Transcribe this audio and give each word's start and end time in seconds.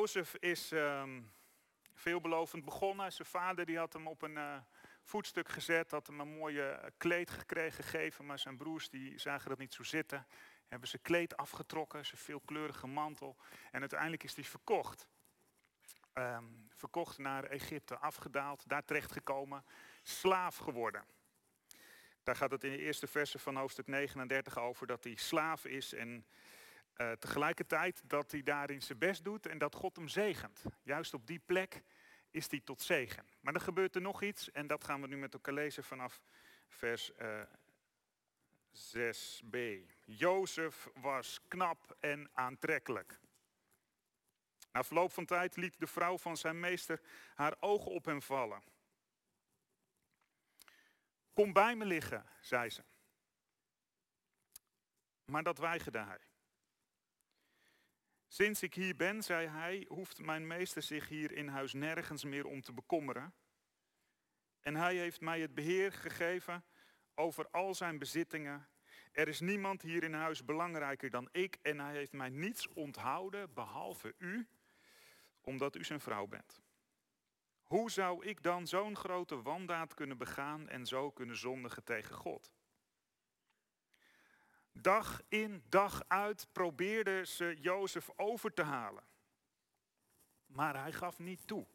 Jozef 0.00 0.34
is 0.34 0.72
ehm, 0.72 1.22
veelbelovend 1.94 2.64
begonnen. 2.64 3.12
Zijn 3.12 3.28
vader 3.28 3.66
die 3.66 3.78
had 3.78 3.92
hem 3.92 4.06
op 4.06 4.22
een 4.22 4.36
uh, 4.36 4.56
voetstuk 5.02 5.48
gezet, 5.48 5.90
had 5.90 6.06
hem 6.06 6.20
een 6.20 6.36
mooie 6.36 6.92
kleed 6.96 7.30
gekregen, 7.30 7.84
gegeven. 7.84 8.26
Maar 8.26 8.38
zijn 8.38 8.56
broers 8.56 8.88
die 8.88 9.18
zagen 9.18 9.48
dat 9.48 9.58
niet 9.58 9.72
zo 9.72 9.82
zitten. 9.82 10.26
Hebben 10.68 10.88
zijn 10.88 11.02
kleed 11.02 11.36
afgetrokken, 11.36 12.06
zijn 12.06 12.20
veelkleurige 12.20 12.86
mantel. 12.86 13.36
En 13.70 13.80
uiteindelijk 13.80 14.22
is 14.22 14.34
hij 14.34 14.44
verkocht. 14.44 15.08
Ehm, 16.12 16.44
verkocht 16.68 17.18
naar 17.18 17.44
Egypte, 17.44 17.98
afgedaald, 17.98 18.68
daar 18.68 18.84
terechtgekomen, 18.84 19.64
slaaf 20.02 20.56
geworden. 20.56 21.04
Daar 22.22 22.36
gaat 22.36 22.50
het 22.50 22.64
in 22.64 22.70
de 22.70 22.78
eerste 22.78 23.06
versen 23.06 23.40
van 23.40 23.56
hoofdstuk 23.56 23.86
39 23.86 24.58
over 24.58 24.86
dat 24.86 25.04
hij 25.04 25.14
slaaf 25.14 25.64
is 25.64 25.92
en 25.92 26.26
uh, 27.00 27.12
tegelijkertijd 27.12 28.02
dat 28.04 28.30
hij 28.30 28.42
daarin 28.42 28.82
zijn 28.82 28.98
best 28.98 29.24
doet 29.24 29.46
en 29.46 29.58
dat 29.58 29.74
God 29.74 29.96
hem 29.96 30.08
zegent. 30.08 30.64
Juist 30.82 31.14
op 31.14 31.26
die 31.26 31.38
plek 31.38 31.82
is 32.30 32.50
hij 32.50 32.60
tot 32.60 32.82
zegen. 32.82 33.26
Maar 33.40 33.54
er 33.54 33.60
gebeurt 33.60 33.94
er 33.94 34.00
nog 34.00 34.22
iets 34.22 34.50
en 34.50 34.66
dat 34.66 34.84
gaan 34.84 35.00
we 35.00 35.06
nu 35.06 35.16
met 35.16 35.34
elkaar 35.34 35.54
lezen 35.54 35.84
vanaf 35.84 36.22
vers 36.68 37.10
uh, 37.18 37.40
eh, 37.40 37.46
6b. 38.72 39.56
Jozef 40.04 40.88
was 40.94 41.40
knap 41.48 41.96
en 42.00 42.30
aantrekkelijk. 42.32 43.20
Na 44.72 44.84
verloop 44.84 45.12
van 45.12 45.24
tijd 45.24 45.56
liet 45.56 45.78
de 45.78 45.86
vrouw 45.86 46.18
van 46.18 46.36
zijn 46.36 46.60
meester 46.60 47.00
haar 47.34 47.56
ogen 47.60 47.90
op 47.90 48.04
hem 48.04 48.22
vallen. 48.22 48.62
Kom 51.32 51.52
bij 51.52 51.76
me 51.76 51.84
liggen, 51.84 52.26
zei 52.40 52.70
ze. 52.70 52.82
Maar 55.24 55.42
dat 55.42 55.58
weigerde 55.58 55.98
hij. 55.98 56.29
Sinds 58.32 58.62
ik 58.62 58.74
hier 58.74 58.96
ben, 58.96 59.22
zei 59.22 59.46
hij, 59.46 59.86
hoeft 59.88 60.20
mijn 60.20 60.46
meester 60.46 60.82
zich 60.82 61.08
hier 61.08 61.32
in 61.32 61.48
huis 61.48 61.72
nergens 61.72 62.24
meer 62.24 62.46
om 62.46 62.60
te 62.60 62.72
bekommeren. 62.72 63.34
En 64.60 64.74
hij 64.74 64.96
heeft 64.96 65.20
mij 65.20 65.40
het 65.40 65.54
beheer 65.54 65.92
gegeven 65.92 66.64
over 67.14 67.48
al 67.50 67.74
zijn 67.74 67.98
bezittingen. 67.98 68.68
Er 69.12 69.28
is 69.28 69.40
niemand 69.40 69.82
hier 69.82 70.02
in 70.02 70.12
huis 70.12 70.44
belangrijker 70.44 71.10
dan 71.10 71.28
ik 71.32 71.58
en 71.62 71.80
hij 71.80 71.94
heeft 71.94 72.12
mij 72.12 72.28
niets 72.28 72.68
onthouden 72.68 73.54
behalve 73.54 74.14
u, 74.18 74.48
omdat 75.40 75.76
u 75.76 75.84
zijn 75.84 76.00
vrouw 76.00 76.26
bent. 76.26 76.60
Hoe 77.62 77.90
zou 77.90 78.26
ik 78.26 78.42
dan 78.42 78.66
zo'n 78.66 78.96
grote 78.96 79.42
wandaad 79.42 79.94
kunnen 79.94 80.18
begaan 80.18 80.68
en 80.68 80.86
zo 80.86 81.10
kunnen 81.10 81.36
zondigen 81.36 81.84
tegen 81.84 82.14
God? 82.14 82.52
Dag 84.72 85.22
in, 85.28 85.62
dag 85.68 86.02
uit 86.08 86.46
probeerde 86.52 87.26
ze 87.26 87.56
Jozef 87.60 88.10
over 88.16 88.54
te 88.54 88.62
halen. 88.62 89.04
Maar 90.46 90.76
hij 90.76 90.92
gaf 90.92 91.18
niet 91.18 91.46
toe. 91.46 91.66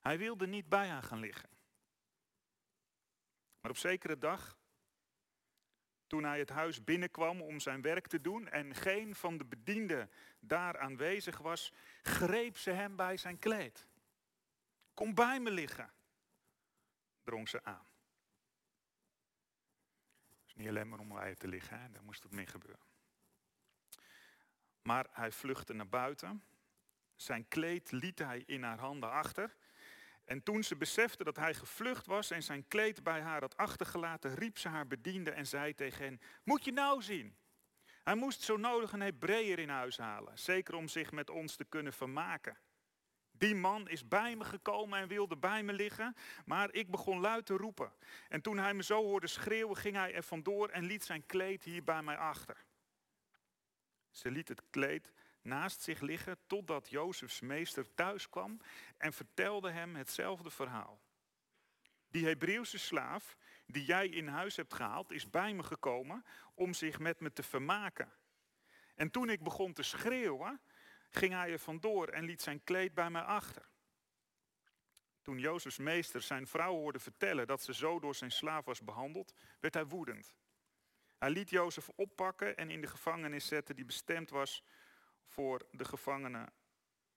Hij 0.00 0.18
wilde 0.18 0.46
niet 0.46 0.68
bij 0.68 0.88
haar 0.88 1.02
gaan 1.02 1.18
liggen. 1.18 1.48
Maar 3.60 3.70
op 3.70 3.76
zekere 3.76 4.18
dag, 4.18 4.58
toen 6.06 6.24
hij 6.24 6.38
het 6.38 6.48
huis 6.48 6.84
binnenkwam 6.84 7.42
om 7.42 7.60
zijn 7.60 7.82
werk 7.82 8.06
te 8.06 8.20
doen 8.20 8.48
en 8.48 8.74
geen 8.74 9.14
van 9.14 9.38
de 9.38 9.44
bedienden 9.44 10.10
daar 10.40 10.78
aanwezig 10.78 11.38
was, 11.38 11.72
greep 12.02 12.56
ze 12.58 12.70
hem 12.70 12.96
bij 12.96 13.16
zijn 13.16 13.38
kleed. 13.38 13.86
Kom 14.94 15.14
bij 15.14 15.40
me 15.40 15.50
liggen, 15.50 15.92
drong 17.22 17.48
ze 17.48 17.64
aan. 17.64 17.91
Niet 20.54 20.68
alleen 20.68 20.88
maar 20.88 20.98
om 20.98 21.08
bij 21.08 21.34
te 21.34 21.48
liggen, 21.48 21.92
daar 21.92 22.04
moest 22.04 22.22
het 22.22 22.32
mee 22.32 22.46
gebeuren. 22.46 22.86
Maar 24.82 25.06
hij 25.10 25.32
vluchtte 25.32 25.72
naar 25.72 25.88
buiten. 25.88 26.44
Zijn 27.16 27.48
kleed 27.48 27.92
liet 27.92 28.18
hij 28.18 28.42
in 28.46 28.62
haar 28.62 28.78
handen 28.78 29.10
achter. 29.10 29.56
En 30.24 30.42
toen 30.42 30.62
ze 30.62 30.76
besefte 30.76 31.24
dat 31.24 31.36
hij 31.36 31.54
gevlucht 31.54 32.06
was 32.06 32.30
en 32.30 32.42
zijn 32.42 32.68
kleed 32.68 33.02
bij 33.02 33.20
haar 33.20 33.40
had 33.40 33.56
achtergelaten, 33.56 34.34
riep 34.34 34.58
ze 34.58 34.68
haar 34.68 34.86
bediende 34.86 35.30
en 35.30 35.46
zei 35.46 35.74
tegen 35.74 36.04
hen: 36.04 36.20
Moet 36.44 36.64
je 36.64 36.72
nou 36.72 37.02
zien? 37.02 37.36
Hij 38.04 38.14
moest 38.14 38.42
zo 38.42 38.56
nodig 38.56 38.92
een 38.92 39.00
Hebreeër 39.00 39.58
in 39.58 39.68
huis 39.68 39.96
halen, 39.96 40.38
zeker 40.38 40.74
om 40.74 40.88
zich 40.88 41.12
met 41.12 41.30
ons 41.30 41.56
te 41.56 41.64
kunnen 41.64 41.92
vermaken. 41.92 42.56
Die 43.42 43.54
man 43.54 43.88
is 43.88 44.08
bij 44.08 44.36
me 44.36 44.44
gekomen 44.44 44.98
en 44.98 45.08
wilde 45.08 45.36
bij 45.36 45.62
me 45.62 45.72
liggen, 45.72 46.16
maar 46.44 46.72
ik 46.72 46.90
begon 46.90 47.20
luid 47.20 47.46
te 47.46 47.56
roepen. 47.56 47.92
En 48.28 48.42
toen 48.42 48.58
hij 48.58 48.74
me 48.74 48.82
zo 48.82 49.02
hoorde 49.02 49.26
schreeuwen, 49.26 49.76
ging 49.76 49.96
hij 49.96 50.14
er 50.14 50.22
vandoor 50.22 50.68
en 50.68 50.84
liet 50.84 51.04
zijn 51.04 51.26
kleed 51.26 51.62
hier 51.62 51.84
bij 51.84 52.02
mij 52.02 52.16
achter. 52.16 52.64
Ze 54.10 54.30
liet 54.30 54.48
het 54.48 54.62
kleed 54.70 55.12
naast 55.40 55.82
zich 55.82 56.00
liggen 56.00 56.38
totdat 56.46 56.90
Jozefs 56.90 57.40
meester 57.40 57.94
thuis 57.94 58.28
kwam 58.28 58.60
en 58.96 59.12
vertelde 59.12 59.70
hem 59.70 59.96
hetzelfde 59.96 60.50
verhaal. 60.50 61.00
Die 62.08 62.26
Hebreeuwse 62.26 62.78
slaaf 62.78 63.36
die 63.66 63.84
jij 63.84 64.08
in 64.08 64.28
huis 64.28 64.56
hebt 64.56 64.74
gehaald, 64.74 65.10
is 65.10 65.30
bij 65.30 65.54
me 65.54 65.62
gekomen 65.62 66.24
om 66.54 66.74
zich 66.74 66.98
met 66.98 67.20
me 67.20 67.32
te 67.32 67.42
vermaken. 67.42 68.12
En 68.94 69.10
toen 69.10 69.30
ik 69.30 69.42
begon 69.42 69.72
te 69.72 69.82
schreeuwen, 69.82 70.60
ging 71.16 71.32
hij 71.32 71.52
er 71.52 71.58
vandoor 71.58 72.08
en 72.08 72.24
liet 72.24 72.42
zijn 72.42 72.64
kleed 72.64 72.94
bij 72.94 73.10
mij 73.10 73.22
achter. 73.22 73.70
Toen 75.22 75.38
Jozefs 75.38 75.78
meester 75.78 76.22
zijn 76.22 76.46
vrouw 76.46 76.74
hoorde 76.74 76.98
vertellen 76.98 77.46
dat 77.46 77.62
ze 77.62 77.74
zo 77.74 78.00
door 78.00 78.14
zijn 78.14 78.32
slaaf 78.32 78.64
was 78.64 78.84
behandeld, 78.84 79.34
werd 79.60 79.74
hij 79.74 79.86
woedend. 79.86 80.34
Hij 81.18 81.30
liet 81.30 81.50
Jozef 81.50 81.88
oppakken 81.88 82.56
en 82.56 82.70
in 82.70 82.80
de 82.80 82.86
gevangenis 82.86 83.46
zetten 83.46 83.76
die 83.76 83.84
bestemd 83.84 84.30
was 84.30 84.62
voor 85.24 85.66
de 85.70 85.84
gevangenen 85.84 86.52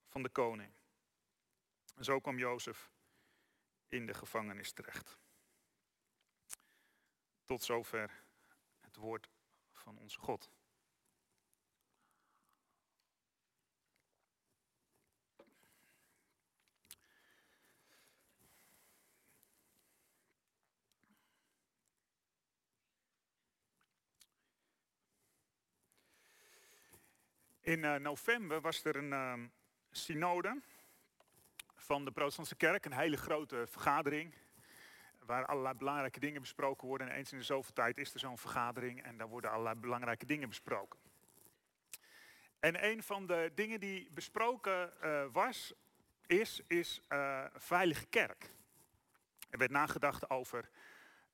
van 0.07 0.23
de 0.23 0.29
koning. 0.29 0.73
zo 1.99 2.19
kwam 2.19 2.37
Jozef 2.37 2.89
in 3.87 4.05
de 4.05 4.13
gevangenis 4.13 4.71
terecht. 4.71 5.17
Tot 7.45 7.63
zover 7.63 8.23
het 8.79 8.95
woord 8.95 9.29
van 9.73 9.97
onze 9.97 10.19
God. 10.19 10.54
In 27.65 27.83
uh, 27.83 27.95
november 27.95 28.61
was 28.61 28.83
er 28.83 28.95
een 28.95 29.11
uh, 29.11 29.33
synode 29.91 30.61
van 31.75 32.05
de 32.05 32.11
protestantse 32.11 32.55
kerk, 32.55 32.85
een 32.85 32.93
hele 32.93 33.17
grote 33.17 33.67
vergadering, 33.67 34.33
waar 35.19 35.45
allerlei 35.45 35.75
belangrijke 35.75 36.19
dingen 36.19 36.41
besproken 36.41 36.87
worden. 36.87 37.09
En 37.09 37.15
eens 37.15 37.31
in 37.31 37.37
de 37.37 37.43
zoveel 37.43 37.73
tijd 37.73 37.97
is 37.97 38.13
er 38.13 38.19
zo'n 38.19 38.37
vergadering 38.37 39.03
en 39.03 39.17
daar 39.17 39.27
worden 39.27 39.51
allerlei 39.51 39.75
belangrijke 39.75 40.25
dingen 40.25 40.49
besproken. 40.49 40.99
En 42.59 42.85
een 42.85 43.03
van 43.03 43.27
de 43.27 43.51
dingen 43.55 43.79
die 43.79 44.09
besproken 44.11 44.93
uh, 45.03 45.25
was, 45.31 45.73
is, 46.25 46.61
is 46.67 47.01
veilige 47.55 48.05
kerk. 48.05 48.49
Er 49.49 49.57
werd 49.57 49.71
nagedacht 49.71 50.29
over 50.29 50.69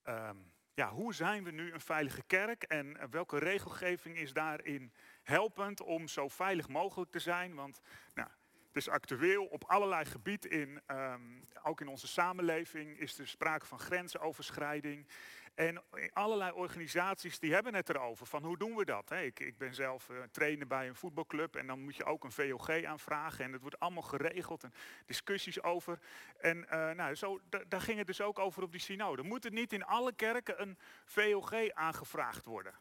ehm, 0.03 0.37
ja, 0.73 0.89
hoe 0.89 1.13
zijn 1.13 1.43
we 1.43 1.51
nu 1.51 1.73
een 1.73 1.81
veilige 1.81 2.23
kerk 2.27 2.63
en 2.63 3.09
welke 3.09 3.37
regelgeving 3.37 4.17
is 4.17 4.33
daarin 4.33 4.93
helpend 5.23 5.81
om 5.81 6.07
zo 6.07 6.27
veilig 6.27 6.67
mogelijk 6.67 7.11
te 7.11 7.19
zijn. 7.19 7.55
Want 7.55 7.79
nou, 8.13 8.29
het 8.67 8.75
is 8.75 8.89
actueel 8.89 9.45
op 9.45 9.63
allerlei 9.63 10.05
gebieden, 10.05 10.51
in, 10.51 10.81
ehm, 10.85 11.21
ook 11.63 11.81
in 11.81 11.87
onze 11.87 12.07
samenleving 12.07 12.99
is 12.99 13.19
er 13.19 13.27
sprake 13.27 13.65
van 13.65 13.79
grensoverschrijding. 13.79 15.07
En 15.55 15.83
allerlei 16.13 16.51
organisaties 16.51 17.39
die 17.39 17.53
hebben 17.53 17.73
het 17.75 17.89
erover 17.89 18.25
van 18.25 18.43
hoe 18.43 18.57
doen 18.57 18.75
we 18.75 18.85
dat. 18.85 19.11
Ik, 19.11 19.39
ik 19.39 19.57
ben 19.57 19.73
zelf 19.73 20.09
uh, 20.09 20.17
trainer 20.31 20.67
bij 20.67 20.87
een 20.87 20.95
voetbalclub 20.95 21.55
en 21.55 21.67
dan 21.67 21.79
moet 21.79 21.95
je 21.95 22.05
ook 22.05 22.23
een 22.23 22.31
VOG 22.31 22.83
aanvragen. 22.83 23.45
En 23.45 23.51
het 23.51 23.61
wordt 23.61 23.79
allemaal 23.79 24.03
geregeld 24.03 24.63
en 24.63 24.73
discussies 25.05 25.63
over. 25.63 25.99
En 26.37 26.57
uh, 26.57 26.91
nou, 26.91 27.15
zo, 27.15 27.39
daar 27.67 27.81
ging 27.81 27.97
het 27.97 28.07
dus 28.07 28.21
ook 28.21 28.39
over 28.39 28.63
op 28.63 28.71
die 28.71 28.81
synode. 28.81 29.23
Moet 29.23 29.43
het 29.43 29.53
niet 29.53 29.73
in 29.73 29.85
alle 29.85 30.13
kerken 30.13 30.61
een 30.61 30.77
VOG 31.05 31.69
aangevraagd 31.73 32.45
worden? 32.45 32.73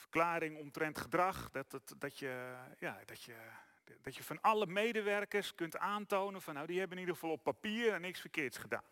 Verklaring 0.00 0.58
omtrent 0.58 0.98
gedrag, 0.98 1.50
dat, 1.50 1.70
dat, 1.70 1.94
dat, 1.98 2.18
je, 2.18 2.56
ja, 2.78 3.00
dat, 3.04 3.22
je, 3.22 3.34
dat 4.02 4.16
je 4.16 4.22
van 4.22 4.40
alle 4.40 4.66
medewerkers 4.66 5.54
kunt 5.54 5.76
aantonen 5.76 6.42
van 6.42 6.54
nou 6.54 6.66
die 6.66 6.78
hebben 6.78 6.96
in 6.96 7.02
ieder 7.02 7.18
geval 7.18 7.34
op 7.34 7.42
papier 7.42 8.00
niks 8.00 8.20
verkeerds 8.20 8.58
gedaan. 8.58 8.84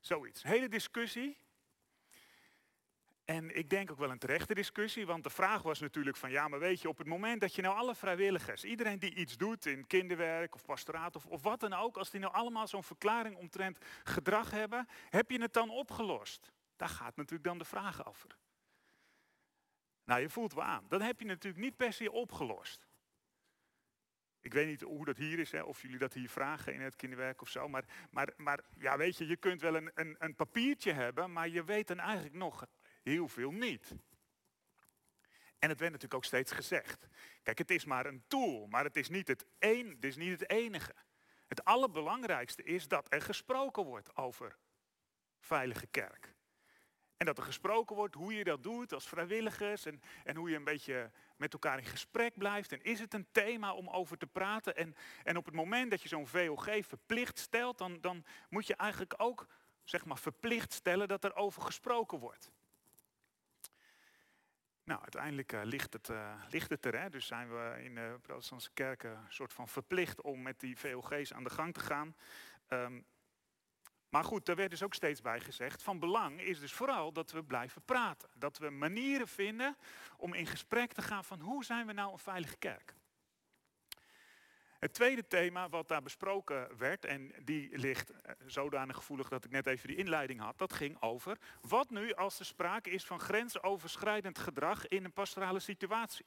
Zoiets. 0.00 0.42
Hele 0.42 0.68
discussie. 0.68 1.38
En 3.24 3.56
ik 3.56 3.70
denk 3.70 3.90
ook 3.90 3.98
wel 3.98 4.10
een 4.10 4.18
terechte 4.18 4.54
discussie, 4.54 5.06
want 5.06 5.24
de 5.24 5.30
vraag 5.30 5.62
was 5.62 5.80
natuurlijk 5.80 6.16
van 6.16 6.30
ja, 6.30 6.48
maar 6.48 6.58
weet 6.58 6.80
je, 6.80 6.88
op 6.88 6.98
het 6.98 7.06
moment 7.06 7.40
dat 7.40 7.54
je 7.54 7.62
nou 7.62 7.76
alle 7.76 7.94
vrijwilligers, 7.94 8.64
iedereen 8.64 8.98
die 8.98 9.14
iets 9.14 9.36
doet 9.36 9.66
in 9.66 9.86
kinderwerk 9.86 10.54
of 10.54 10.64
pastoraat 10.64 11.16
of, 11.16 11.26
of 11.26 11.42
wat 11.42 11.60
dan 11.60 11.72
ook, 11.72 11.96
als 11.96 12.10
die 12.10 12.20
nou 12.20 12.32
allemaal 12.32 12.66
zo'n 12.66 12.82
verklaring 12.82 13.36
omtrent 13.36 13.78
gedrag 14.04 14.50
hebben, 14.50 14.88
heb 15.10 15.30
je 15.30 15.40
het 15.40 15.52
dan 15.52 15.70
opgelost? 15.70 16.52
Daar 16.76 16.88
gaat 16.88 17.16
natuurlijk 17.16 17.44
dan 17.44 17.58
de 17.58 17.64
vraag 17.64 18.06
over. 18.06 18.36
Nou, 20.04 20.20
je 20.20 20.28
voelt 20.28 20.54
wel 20.54 20.64
aan. 20.64 20.84
Dan 20.88 21.00
heb 21.00 21.20
je 21.20 21.26
natuurlijk 21.26 21.62
niet 21.62 21.76
per 21.76 21.92
se 21.92 22.12
opgelost. 22.12 22.86
Ik 24.40 24.52
weet 24.52 24.66
niet 24.66 24.80
hoe 24.80 25.04
dat 25.04 25.16
hier 25.16 25.38
is, 25.38 25.50
hè, 25.52 25.62
of 25.62 25.82
jullie 25.82 25.98
dat 25.98 26.12
hier 26.12 26.28
vragen 26.28 26.74
in 26.74 26.80
het 26.80 26.96
kinderwerk 26.96 27.40
of 27.40 27.48
zo. 27.48 27.68
Maar, 27.68 27.84
maar, 28.10 28.32
maar 28.36 28.60
ja, 28.78 28.96
weet 28.96 29.16
je, 29.16 29.26
je 29.26 29.36
kunt 29.36 29.60
wel 29.60 29.76
een, 29.76 29.90
een, 29.94 30.16
een 30.18 30.34
papiertje 30.34 30.92
hebben, 30.92 31.32
maar 31.32 31.48
je 31.48 31.64
weet 31.64 31.86
dan 31.86 31.98
eigenlijk 31.98 32.34
nog 32.34 32.66
heel 33.02 33.28
veel 33.28 33.50
niet. 33.50 33.94
En 35.58 35.68
het 35.68 35.78
werd 35.78 35.92
natuurlijk 35.92 36.14
ook 36.14 36.24
steeds 36.24 36.52
gezegd. 36.52 37.08
Kijk, 37.42 37.58
het 37.58 37.70
is 37.70 37.84
maar 37.84 38.06
een 38.06 38.24
tool, 38.26 38.66
maar 38.66 38.84
het 38.84 38.96
is 38.96 39.08
niet 39.08 39.28
het, 39.28 39.46
een, 39.58 39.88
het, 39.88 40.04
is 40.04 40.16
niet 40.16 40.40
het 40.40 40.50
enige. 40.50 40.94
Het 41.46 41.64
allerbelangrijkste 41.64 42.62
is 42.62 42.88
dat 42.88 43.12
er 43.12 43.22
gesproken 43.22 43.84
wordt 43.84 44.16
over 44.16 44.56
veilige 45.40 45.86
kerk. 45.86 46.31
En 47.22 47.28
dat 47.28 47.38
er 47.38 47.44
gesproken 47.44 47.96
wordt 47.96 48.14
hoe 48.14 48.34
je 48.34 48.44
dat 48.44 48.62
doet 48.62 48.92
als 48.92 49.08
vrijwilligers 49.08 49.86
en, 49.86 50.02
en 50.24 50.36
hoe 50.36 50.50
je 50.50 50.56
een 50.56 50.64
beetje 50.64 51.10
met 51.36 51.52
elkaar 51.52 51.78
in 51.78 51.84
gesprek 51.84 52.38
blijft. 52.38 52.72
En 52.72 52.82
is 52.82 53.00
het 53.00 53.14
een 53.14 53.26
thema 53.32 53.74
om 53.74 53.88
over 53.88 54.18
te 54.18 54.26
praten? 54.26 54.76
En, 54.76 54.96
en 55.24 55.36
op 55.36 55.44
het 55.44 55.54
moment 55.54 55.90
dat 55.90 56.02
je 56.02 56.08
zo'n 56.08 56.26
VOG 56.26 56.68
verplicht 56.80 57.38
stelt, 57.38 57.78
dan, 57.78 58.00
dan 58.00 58.24
moet 58.48 58.66
je 58.66 58.76
eigenlijk 58.76 59.14
ook 59.16 59.46
zeg 59.84 60.04
maar, 60.04 60.18
verplicht 60.18 60.72
stellen 60.72 61.08
dat 61.08 61.24
er 61.24 61.34
over 61.34 61.62
gesproken 61.62 62.18
wordt. 62.18 62.50
Nou, 64.84 65.00
uiteindelijk 65.00 65.52
uh, 65.52 65.60
ligt, 65.64 65.92
het, 65.92 66.08
uh, 66.08 66.34
ligt 66.50 66.70
het 66.70 66.84
er. 66.84 67.00
Hè? 67.00 67.10
Dus 67.10 67.26
zijn 67.26 67.48
we 67.48 67.82
in 67.82 67.94
de 67.94 68.18
protestantse 68.22 68.70
kerken 68.74 69.26
soort 69.28 69.52
van 69.52 69.68
verplicht 69.68 70.20
om 70.20 70.42
met 70.42 70.60
die 70.60 70.78
VOG's 70.78 71.32
aan 71.32 71.44
de 71.44 71.50
gang 71.50 71.74
te 71.74 71.80
gaan. 71.80 72.16
Um, 72.68 73.06
maar 74.12 74.24
goed, 74.24 74.46
daar 74.46 74.56
werd 74.56 74.70
dus 74.70 74.82
ook 74.82 74.94
steeds 74.94 75.20
bij 75.20 75.40
gezegd, 75.40 75.82
van 75.82 75.98
belang 75.98 76.40
is 76.40 76.60
dus 76.60 76.72
vooral 76.72 77.12
dat 77.12 77.30
we 77.30 77.44
blijven 77.44 77.82
praten. 77.84 78.28
Dat 78.34 78.58
we 78.58 78.70
manieren 78.70 79.28
vinden 79.28 79.76
om 80.16 80.34
in 80.34 80.46
gesprek 80.46 80.92
te 80.92 81.02
gaan 81.02 81.24
van 81.24 81.40
hoe 81.40 81.64
zijn 81.64 81.86
we 81.86 81.92
nou 81.92 82.12
een 82.12 82.18
veilige 82.18 82.56
kerk. 82.56 82.94
Het 84.78 84.94
tweede 84.94 85.26
thema 85.26 85.68
wat 85.68 85.88
daar 85.88 86.02
besproken 86.02 86.78
werd, 86.78 87.04
en 87.04 87.32
die 87.44 87.78
ligt 87.78 88.10
eh, 88.10 88.34
zodanig 88.46 88.96
gevoelig 88.96 89.28
dat 89.28 89.44
ik 89.44 89.50
net 89.50 89.66
even 89.66 89.88
die 89.88 89.96
inleiding 89.96 90.40
had, 90.40 90.58
dat 90.58 90.72
ging 90.72 91.02
over 91.02 91.38
wat 91.60 91.90
nu 91.90 92.14
als 92.14 92.38
er 92.38 92.44
sprake 92.44 92.90
is 92.90 93.04
van 93.04 93.20
grensoverschrijdend 93.20 94.38
gedrag 94.38 94.88
in 94.88 95.04
een 95.04 95.12
pastorale 95.12 95.60
situatie. 95.60 96.26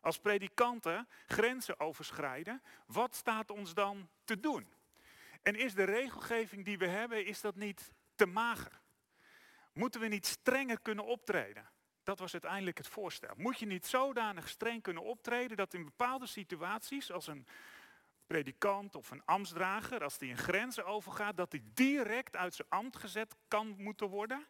Als 0.00 0.18
predikanten 0.18 1.08
grenzen 1.26 1.80
overschrijden, 1.80 2.62
wat 2.86 3.14
staat 3.14 3.50
ons 3.50 3.74
dan 3.74 4.08
te 4.24 4.40
doen? 4.40 4.76
En 5.42 5.54
is 5.54 5.74
de 5.74 5.84
regelgeving 5.84 6.64
die 6.64 6.78
we 6.78 6.86
hebben, 6.86 7.26
is 7.26 7.40
dat 7.40 7.56
niet 7.56 7.92
te 8.14 8.26
mager? 8.26 8.80
Moeten 9.72 10.00
we 10.00 10.06
niet 10.06 10.26
strenger 10.26 10.80
kunnen 10.80 11.04
optreden? 11.04 11.70
Dat 12.02 12.18
was 12.18 12.32
uiteindelijk 12.32 12.78
het 12.78 12.88
voorstel. 12.88 13.34
Moet 13.36 13.58
je 13.58 13.66
niet 13.66 13.86
zodanig 13.86 14.48
streng 14.48 14.82
kunnen 14.82 15.02
optreden 15.02 15.56
dat 15.56 15.74
in 15.74 15.84
bepaalde 15.84 16.26
situaties, 16.26 17.12
als 17.12 17.26
een 17.26 17.46
predikant 18.26 18.94
of 18.94 19.10
een 19.10 19.24
ambtsdrager, 19.24 20.02
als 20.02 20.18
die 20.18 20.30
een 20.30 20.38
grens 20.38 20.82
overgaat, 20.82 21.36
dat 21.36 21.50
die 21.50 21.70
direct 21.74 22.36
uit 22.36 22.54
zijn 22.54 22.68
ambt 22.68 22.96
gezet 22.96 23.36
kan 23.48 23.74
moeten 23.78 24.08
worden, 24.08 24.46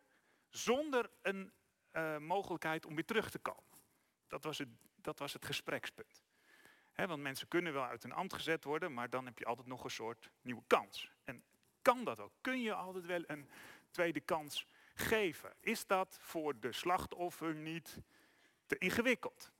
zonder 0.49 1.11
een 1.23 1.52
uh, 1.93 2.19
mogelijkheid 2.19 2.87
om 2.87 2.94
weer 2.94 3.05
terug 3.05 3.31
te 3.31 3.38
komen. 3.38 3.79
Dat 4.26 4.44
was 4.44 4.58
het, 4.58 4.69
dat 4.94 5.19
was 5.19 5.32
het 5.32 5.44
gesprekspunt 5.44 6.27
want 7.06 7.22
mensen 7.22 7.48
kunnen 7.48 7.72
wel 7.72 7.84
uit 7.84 8.04
een 8.04 8.12
ambt 8.12 8.32
gezet 8.32 8.64
worden, 8.64 8.94
maar 8.94 9.10
dan 9.10 9.24
heb 9.24 9.38
je 9.38 9.44
altijd 9.44 9.66
nog 9.66 9.84
een 9.84 9.90
soort 9.90 10.30
nieuwe 10.40 10.62
kans. 10.66 11.12
En 11.24 11.42
kan 11.82 12.04
dat 12.04 12.20
ook? 12.20 12.32
Kun 12.40 12.60
je 12.60 12.74
altijd 12.74 13.06
wel 13.06 13.22
een 13.26 13.50
tweede 13.90 14.20
kans 14.20 14.66
geven? 14.94 15.54
Is 15.60 15.86
dat 15.86 16.18
voor 16.20 16.60
de 16.60 16.72
slachtoffer 16.72 17.54
niet 17.54 17.98
te 18.66 18.78
ingewikkeld? 18.78 19.52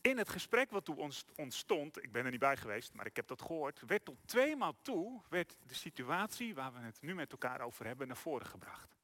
In 0.00 0.18
het 0.18 0.28
gesprek 0.28 0.70
wat 0.70 0.84
toen 0.84 1.12
ontstond, 1.36 2.02
ik 2.02 2.12
ben 2.12 2.24
er 2.24 2.30
niet 2.30 2.40
bij 2.40 2.56
geweest, 2.56 2.92
maar 2.94 3.06
ik 3.06 3.16
heb 3.16 3.26
dat 3.26 3.42
gehoord, 3.42 3.82
werd 3.86 4.04
tot 4.04 4.18
tweemaal 4.24 4.76
toe 4.82 5.22
werd 5.28 5.56
de 5.62 5.74
situatie 5.74 6.54
waar 6.54 6.72
we 6.72 6.78
het 6.78 7.00
nu 7.00 7.14
met 7.14 7.32
elkaar 7.32 7.60
over 7.60 7.86
hebben 7.86 8.06
naar 8.06 8.16
voren 8.16 8.46
gebracht. 8.46 8.96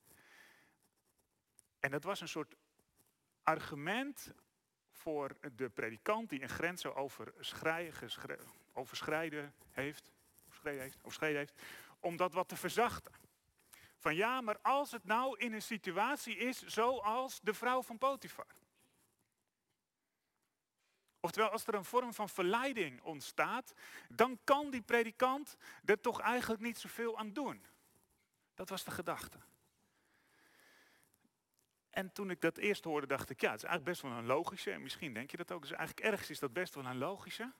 En 1.78 1.90
dat 1.90 2.04
was 2.04 2.20
een 2.20 2.28
soort 2.28 2.54
argument 3.42 4.34
voor 5.02 5.36
de 5.56 5.68
predikant 5.68 6.28
die 6.28 6.42
een 6.42 6.48
grens 6.48 6.84
overschrijden 8.72 9.54
heeft, 9.70 10.12
heeft, 10.60 10.98
overschreden 11.02 11.38
heeft, 11.38 11.60
om 12.00 12.16
dat 12.16 12.32
wat 12.32 12.48
te 12.48 12.56
verzachten. 12.56 13.12
Van 13.98 14.14
ja, 14.14 14.40
maar 14.40 14.58
als 14.62 14.90
het 14.90 15.04
nou 15.04 15.38
in 15.38 15.52
een 15.52 15.62
situatie 15.62 16.36
is 16.36 16.62
zoals 16.62 17.40
de 17.40 17.54
vrouw 17.54 17.82
van 17.82 17.98
Potifar. 17.98 18.46
Oftewel, 21.20 21.48
als 21.48 21.66
er 21.66 21.74
een 21.74 21.84
vorm 21.84 22.14
van 22.14 22.28
verleiding 22.28 23.02
ontstaat, 23.02 23.72
dan 24.08 24.38
kan 24.44 24.70
die 24.70 24.82
predikant 24.82 25.56
er 25.84 26.00
toch 26.00 26.20
eigenlijk 26.20 26.62
niet 26.62 26.78
zoveel 26.78 27.18
aan 27.18 27.32
doen. 27.32 27.64
Dat 28.54 28.68
was 28.68 28.84
de 28.84 28.90
gedachte. 28.90 29.38
En 31.92 32.12
toen 32.12 32.30
ik 32.30 32.40
dat 32.40 32.56
eerst 32.56 32.84
hoorde, 32.84 33.06
dacht 33.06 33.30
ik, 33.30 33.40
ja, 33.40 33.50
het 33.50 33.62
is 33.62 33.68
eigenlijk 33.68 33.98
best 33.98 34.12
wel 34.12 34.20
een 34.20 34.26
logische. 34.26 34.70
En 34.70 34.82
misschien 34.82 35.12
denk 35.12 35.30
je 35.30 35.36
dat 35.36 35.52
ook. 35.52 35.62
Dus 35.62 35.70
eigenlijk 35.70 36.06
ergens 36.06 36.30
is 36.30 36.38
dat 36.38 36.52
best 36.52 36.74
wel 36.74 36.84
een 36.84 36.98
logische. 36.98 37.52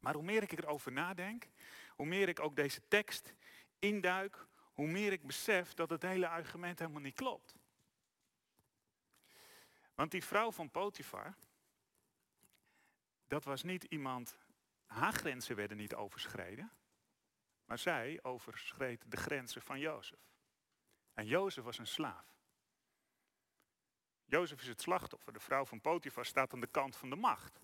Maar 0.00 0.14
hoe 0.14 0.22
meer 0.22 0.42
ik 0.42 0.52
erover 0.52 0.92
nadenk, 0.92 1.48
hoe 1.90 2.06
meer 2.06 2.28
ik 2.28 2.40
ook 2.40 2.56
deze 2.56 2.88
tekst 2.88 3.34
induik, 3.78 4.46
hoe 4.72 4.86
meer 4.86 5.12
ik 5.12 5.26
besef 5.26 5.74
dat 5.74 5.90
het 5.90 6.02
hele 6.02 6.28
argument 6.28 6.78
helemaal 6.78 7.00
niet 7.00 7.14
klopt. 7.14 7.54
Want 9.94 10.10
die 10.10 10.24
vrouw 10.24 10.52
van 10.52 10.70
Potifar, 10.70 11.34
dat 13.26 13.44
was 13.44 13.62
niet 13.62 13.84
iemand, 13.84 14.36
haar 14.86 15.12
grenzen 15.12 15.56
werden 15.56 15.76
niet 15.76 15.94
overschreden, 15.94 16.72
maar 17.64 17.78
zij 17.78 18.18
overschreed 18.22 19.10
de 19.10 19.16
grenzen 19.16 19.62
van 19.62 19.78
Jozef. 19.78 20.18
En 21.14 21.26
Jozef 21.26 21.64
was 21.64 21.78
een 21.78 21.86
slaaf. 21.86 22.35
Jozef 24.26 24.60
is 24.60 24.68
het 24.68 24.80
slachtoffer. 24.80 25.32
De 25.32 25.40
vrouw 25.40 25.64
van 25.64 25.80
Potifar 25.80 26.26
staat 26.26 26.52
aan 26.52 26.60
de 26.60 26.66
kant 26.66 26.96
van 26.96 27.10
de 27.10 27.16
macht. 27.16 27.60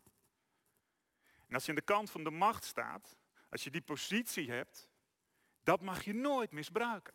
En 1.46 1.54
als 1.54 1.64
je 1.64 1.70
aan 1.70 1.76
de 1.76 1.82
kant 1.82 2.10
van 2.10 2.24
de 2.24 2.30
macht 2.30 2.64
staat, 2.64 3.16
als 3.48 3.64
je 3.64 3.70
die 3.70 3.82
positie 3.82 4.50
hebt, 4.50 4.90
dat 5.62 5.80
mag 5.80 6.04
je 6.04 6.14
nooit 6.14 6.52
misbruiken. 6.52 7.14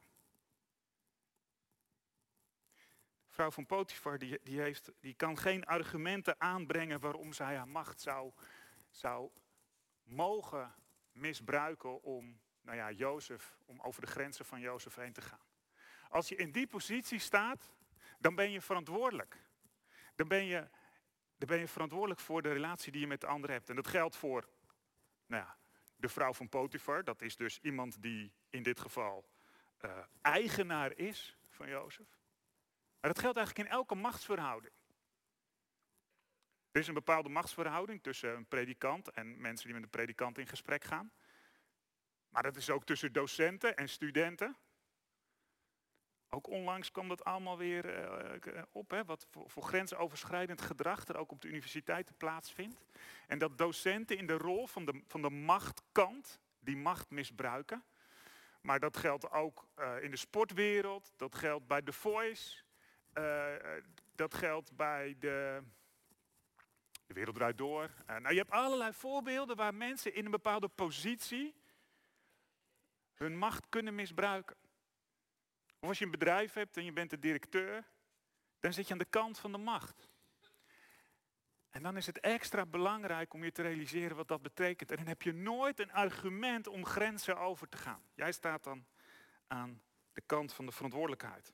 De 3.25 3.33
vrouw 3.33 3.51
van 3.51 3.65
Potifar 3.65 4.17
die, 4.17 4.39
die, 4.44 4.59
heeft, 4.59 4.91
die 4.99 5.13
kan 5.13 5.38
geen 5.38 5.65
argumenten 5.65 6.41
aanbrengen 6.41 6.99
waarom 6.99 7.33
zij 7.33 7.55
haar 7.55 7.67
macht 7.67 8.01
zou, 8.01 8.31
zou 8.89 9.31
mogen 10.03 10.75
misbruiken 11.11 12.04
om, 12.04 12.39
nou 12.61 12.77
ja, 12.77 12.92
Jozef, 12.92 13.57
om 13.66 13.81
over 13.81 14.01
de 14.01 14.07
grenzen 14.07 14.45
van 14.45 14.59
Jozef 14.59 14.95
heen 14.95 15.13
te 15.13 15.21
gaan. 15.21 15.45
Als 16.09 16.27
je 16.30 16.35
in 16.35 16.51
die 16.51 16.68
positie 16.68 17.19
staat, 17.19 17.71
dan 18.18 18.36
ben 18.36 18.52
je 18.52 18.62
verantwoordelijk. 18.62 19.45
Dan 20.16 20.28
ben 20.28 20.45
je, 20.45 20.69
dan 21.38 21.47
ben 21.47 21.59
je 21.59 21.68
verantwoordelijk 21.68 22.19
voor 22.19 22.42
de 22.42 22.54
relatie 22.54 22.92
die 22.92 23.02
je 23.02 23.07
met 23.07 23.21
de 23.21 23.28
ander 23.28 23.50
hebt. 23.50 23.69
En 23.69 23.76
dat 23.76 23.88
geldt 23.88 24.16
voor 24.16 24.50
nou 25.26 25.44
ja, 25.44 25.57
de 25.95 26.09
vrouw 26.09 26.33
van 26.33 26.50
Potifar. 26.50 27.04
Dat 27.04 27.21
is 27.21 27.36
dus 27.36 27.59
iemand 27.59 28.02
die 28.02 28.33
in 28.50 28.64
dit 28.64 28.80
geval 28.80 29.30
uh, 29.81 29.97
eigenaar 30.21 30.97
is 30.97 31.38
van 31.50 31.69
Jozef. 31.69 32.07
Maar 33.00 33.14
dat 33.14 33.19
geldt 33.19 33.38
eigenlijk 33.38 33.68
in 33.68 33.76
elke 33.76 33.95
machtsverhouding. 33.95 34.74
Er 36.71 36.80
is 36.80 36.88
een 36.88 36.94
bepaalde 36.94 37.30
machtsverhouding 37.30 38.04
tussen 38.04 38.36
een 38.36 38.47
predikant 38.47 39.09
en 39.09 39.42
mensen 39.42 39.66
die 39.66 39.74
met 39.74 39.83
een 39.83 39.90
predikant 39.90 40.38
in 40.38 40.47
gesprek 40.47 40.83
gaan. 40.83 41.12
Maar 42.30 42.44
dat 42.44 42.56
is 42.56 42.69
ook 42.69 42.86
tussen 42.86 43.14
docenten 43.14 43.76
en 43.76 43.90
studenten. 43.90 44.57
Ook 46.30 46.48
onlangs 46.48 46.92
kwam 46.92 47.07
dat 47.07 47.24
allemaal 47.24 47.57
weer 47.57 48.10
uh, 48.56 48.62
op, 48.72 48.90
hè, 48.90 49.06
wat 49.06 49.28
voor, 49.31 49.64
grensoverschrijdend 49.64 50.62
gedrag 50.62 51.07
er 51.07 51.18
ook 51.18 51.31
op 51.31 51.42
de 51.42 51.48
universiteiten 51.48 52.16
plaatsvindt. 52.16 52.86
En 53.28 53.40
dat 53.40 53.57
docenten 53.57 54.18
in 54.18 54.28
de 54.28 54.38
rol 54.38 54.68
van 54.68 54.86
de, 54.86 55.02
van 55.07 55.22
de 55.22 55.30
machtkant 55.30 56.40
die 56.60 56.78
macht 56.78 57.10
misbruiken. 57.10 57.84
Maar 58.62 58.80
dat 58.80 58.98
geldt 58.98 59.31
ook 59.31 59.68
in 60.02 60.12
de 60.12 60.18
sportwereld, 60.18 61.14
dat 61.18 61.36
geldt 61.36 61.68
bij 61.68 61.81
The 61.81 61.94
Voice, 61.94 62.64
dat 64.16 64.34
geldt 64.34 64.76
bij 64.76 65.16
de, 65.19 65.64
de 67.06 67.14
Wereld 67.14 67.36
Draait 67.36 67.57
Door. 67.57 67.90
nou, 68.06 68.30
je 68.30 68.38
hebt 68.38 68.52
allerlei 68.52 68.94
voorbeelden 68.94 69.56
waar 69.56 69.76
mensen 69.76 70.14
in 70.14 70.26
een 70.26 70.31
bepaalde 70.31 70.68
positie 70.68 71.56
hun 73.14 73.38
macht 73.38 73.66
kunnen 73.69 73.96
misbruiken. 73.96 74.56
Of 75.80 75.90
als 75.90 76.00
je 76.00 76.06
een 76.06 76.12
bedrijf 76.12 76.54
hebt 76.54 76.78
en 76.78 76.86
je 76.86 76.92
bent 76.92 77.10
de 77.10 77.19
directeur, 77.19 77.84
dan 78.60 78.74
zit 78.74 78.88
je 78.88 78.94
aan 78.94 79.00
de 79.00 79.06
kant 79.06 79.40
van 79.40 79.52
de 79.52 79.57
macht. 79.57 80.10
En 81.69 81.84
dan 81.84 81.98
is 81.98 82.06
het 82.06 82.19
extra 82.19 82.66
belangrijk 82.66 83.34
om 83.34 83.44
je 83.44 83.52
te 83.52 83.62
realiseren 83.62 84.16
wat 84.16 84.28
dat 84.28 84.42
betekent. 84.42 84.92
En 84.92 84.98
dan 84.98 85.07
heb 85.07 85.22
je 85.22 85.34
nooit 85.34 85.80
een 85.80 85.92
argument 85.92 86.68
om 86.68 86.86
grenzen 86.86 87.38
over 87.38 87.69
te 87.69 87.78
gaan. 87.78 88.02
Jij 88.16 88.31
staat 88.31 88.64
dan 88.64 88.86
aan 89.48 89.81
de 90.14 90.22
kant 90.26 90.54
van 90.54 90.66
de 90.66 90.72
verantwoordelijkheid. 90.72 91.54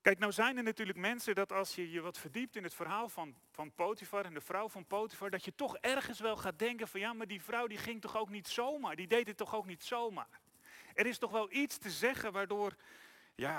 Kijk, 0.00 0.18
nou 0.18 0.32
zijn 0.32 0.56
er 0.56 0.62
natuurlijk 0.62 0.98
mensen 0.98 1.34
dat 1.34 1.52
als 1.52 1.74
je 1.74 1.90
je 1.90 2.00
wat 2.00 2.18
verdiept 2.18 2.56
in 2.56 2.62
het 2.62 2.74
verhaal 2.74 3.08
van, 3.08 3.36
van 3.50 3.72
Potifar 3.72 4.24
en 4.24 4.34
de 4.34 4.40
vrouw 4.40 4.68
van 4.68 4.86
Potifar, 4.86 5.30
dat 5.30 5.44
je 5.44 5.54
toch 5.54 5.76
ergens 5.76 6.20
wel 6.20 6.36
gaat 6.36 6.58
denken 6.58 6.88
van 6.88 7.00
ja, 7.00 7.12
maar 7.12 7.26
die 7.26 7.42
vrouw 7.42 7.66
die 7.66 7.78
ging 7.78 8.00
toch 8.00 8.16
ook 8.16 8.30
niet 8.30 8.48
zomaar, 8.48 8.96
die 8.96 9.06
deed 9.06 9.26
het 9.26 9.36
toch 9.36 9.54
ook 9.54 9.66
niet 9.66 9.84
zomaar. 9.84 10.40
Er 10.94 11.06
is 11.06 11.18
toch 11.18 11.30
wel 11.30 11.52
iets 11.52 11.78
te 11.78 11.90
zeggen 11.90 12.32
waardoor, 12.32 12.76
ja, 13.34 13.58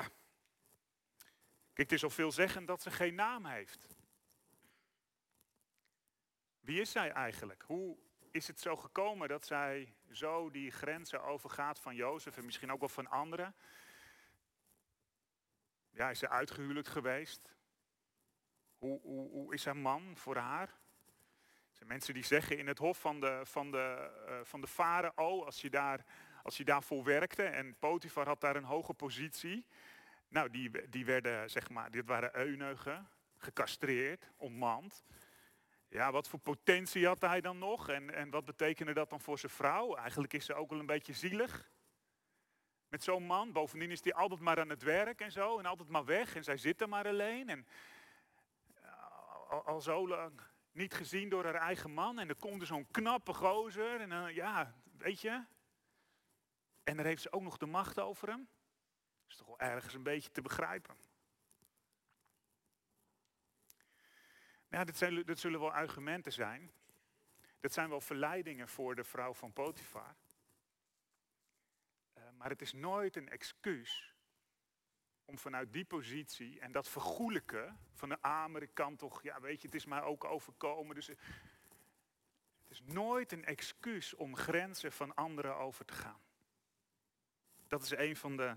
kijk, 1.74 1.90
het 1.90 1.92
is 1.92 2.04
al 2.04 2.10
veel 2.10 2.32
zeggen 2.32 2.66
dat 2.66 2.82
ze 2.82 2.92
geen 2.92 3.16
naam 3.16 3.46
heeft. 3.46 3.88
Wie 6.60 6.82
is 6.82 6.92
zij 6.92 7.12
eigenlijk? 7.12 7.64
Hoe 7.68 7.98
is 8.32 8.48
het 8.48 8.60
zo 8.60 8.76
gekomen 8.76 9.28
dat 9.28 9.46
zij 9.46 9.96
zo 10.12 10.52
die 10.52 10.72
grenzen 10.72 11.24
overgaat 11.24 11.80
van 11.80 11.96
Jozef 11.96 12.38
en 12.38 12.46
misschien 12.46 12.72
ook 12.72 12.80
wel 12.80 12.90
van 12.90 13.08
anderen? 13.08 13.56
Ja, 15.90 16.10
is 16.10 16.20
ze 16.20 16.30
uitgehuwelijkd 16.30 16.90
geweest? 16.90 17.56
Hoe, 18.78 19.02
hoe, 19.02 19.30
hoe 19.30 19.54
is 19.54 19.66
haar 19.66 19.78
man 19.78 20.18
voor 20.18 20.36
haar? 20.38 20.68
Er 20.68 21.82
zijn 21.82 21.90
mensen 21.90 22.14
die 22.14 22.26
zeggen 22.26 22.58
in 22.58 22.68
het 22.68 22.78
hof 22.78 23.00
van 23.00 23.20
de, 23.20 23.42
van 23.44 23.72
de, 23.72 24.12
uh, 24.30 24.40
van 24.44 24.62
de 24.62 24.68
farao, 24.68 25.44
als 25.44 25.62
je, 25.62 25.70
daar, 25.70 26.06
als 26.46 26.58
je 26.58 26.64
daarvoor 26.64 27.04
werkte, 27.04 27.44
en 27.44 27.76
Potifar 27.80 28.28
had 28.28 28.42
daar 28.42 28.56
een 28.56 28.64
hoge 28.64 28.94
positie, 28.94 29.66
nou, 30.28 30.50
die, 30.50 30.90
die 30.90 31.06
werden, 31.06 31.50
zeg 31.50 31.70
maar, 31.70 31.92
dit 31.92 32.06
waren 32.06 32.36
eunuchen, 32.36 33.10
gecastreerd, 33.38 34.32
ontmand. 34.36 35.04
Ja, 35.88 36.12
wat 36.12 36.28
voor 36.28 36.40
potentie 36.40 37.06
had 37.06 37.22
hij 37.22 37.42
dan 37.42 37.58
nog? 37.58 37.90
En, 37.90 38.14
en 38.14 38.30
wat 38.30 38.46
betekende 38.46 38.94
dat 38.94 39.10
dan 39.10 39.22
voor 39.22 39.40
zijn 39.40 39.52
vrouw? 39.52 39.96
Eigenlijk 39.96 40.34
is 40.34 40.46
ze 40.46 40.54
ook 40.54 40.70
wel 40.70 40.80
een 40.80 40.86
beetje 40.86 41.14
zielig 41.14 41.72
met 42.88 43.04
zo'n 43.04 43.24
man. 43.24 43.52
Bovendien 43.52 43.92
is 43.92 44.04
hij 44.04 44.14
altijd 44.14 44.40
maar 44.40 44.60
aan 44.60 44.70
het 44.70 44.84
werk 44.84 45.22
en 45.22 45.32
zo. 45.32 45.60
En 45.60 45.66
altijd 45.66 45.90
maar 45.90 46.06
weg. 46.06 46.36
En 46.36 46.44
zij 46.44 46.58
zit 46.58 46.82
er 46.82 46.90
maar 46.90 47.08
alleen. 47.08 47.50
En 47.50 47.68
eh, 48.82 49.66
al, 49.66 49.82
zo 49.82 50.08
lang 50.08 50.42
niet 50.72 50.94
gezien 50.94 51.30
door 51.30 51.44
haar 51.44 51.56
eigen 51.56 51.92
man. 51.92 52.20
En 52.20 52.30
er 52.30 52.36
komt 52.36 52.62
er 52.62 52.68
zo'n 52.68 52.88
knappe 52.92 53.34
gozer. 53.34 54.02
En 54.02 54.10
dan, 54.10 54.34
ja, 54.34 54.76
weet 54.98 55.22
je. 55.22 55.44
En 56.86 56.96
daar 56.96 57.06
heeft 57.06 57.22
ze 57.22 57.32
ook 57.32 57.42
nog 57.42 57.58
de 57.58 57.66
macht 57.66 58.00
over 58.00 58.28
hem. 58.28 58.48
Dat 59.22 59.32
is 59.32 59.36
toch 59.36 59.48
wel 59.48 59.60
ergens 59.60 59.94
een 59.94 60.04
beetje 60.04 60.32
te 60.32 60.42
begrijpen. 60.42 60.96
Ja, 64.70 64.84
dit, 64.84 64.98
zijn, 64.98 65.38
zullen 65.38 65.60
wel 65.60 65.72
argumenten 65.72 66.32
zijn. 66.32 66.72
Dat 67.60 67.74
zijn 67.74 67.90
wel 67.90 68.02
verleidingen 68.02 68.68
voor 68.68 68.96
de 68.96 69.04
vrouw 69.04 69.34
van 69.34 69.54
Potifar. 69.54 70.16
Maar 72.38 72.50
het 72.50 72.62
is 72.62 72.74
nooit 72.74 73.16
een 73.16 73.30
excuus 73.30 74.16
om 75.26 75.38
vanuit 75.38 75.74
die 75.74 75.86
positie 75.86 76.60
en 76.60 76.72
dat 76.72 76.90
vergoelijken 76.90 77.80
van 77.94 78.10
de 78.10 78.22
Amerikaan 78.22 78.96
toch, 78.96 79.24
ja 79.24 79.42
weet 79.42 79.62
je, 79.62 79.68
het 79.68 79.76
is 79.76 79.86
mij 79.86 80.02
ook 80.02 80.24
overkomen. 80.24 80.96
Dus 80.96 81.08
het 81.08 81.18
is 82.68 82.82
nooit 82.82 83.32
een 83.32 83.46
excuus 83.46 84.14
om 84.14 84.36
grenzen 84.36 84.92
van 84.92 85.16
anderen 85.16 85.56
over 85.56 85.86
te 85.86 85.94
gaan. 85.94 86.25
Dat 87.68 87.84
is 87.84 87.92
een 87.92 88.16
van 88.16 88.38
de 88.38 88.56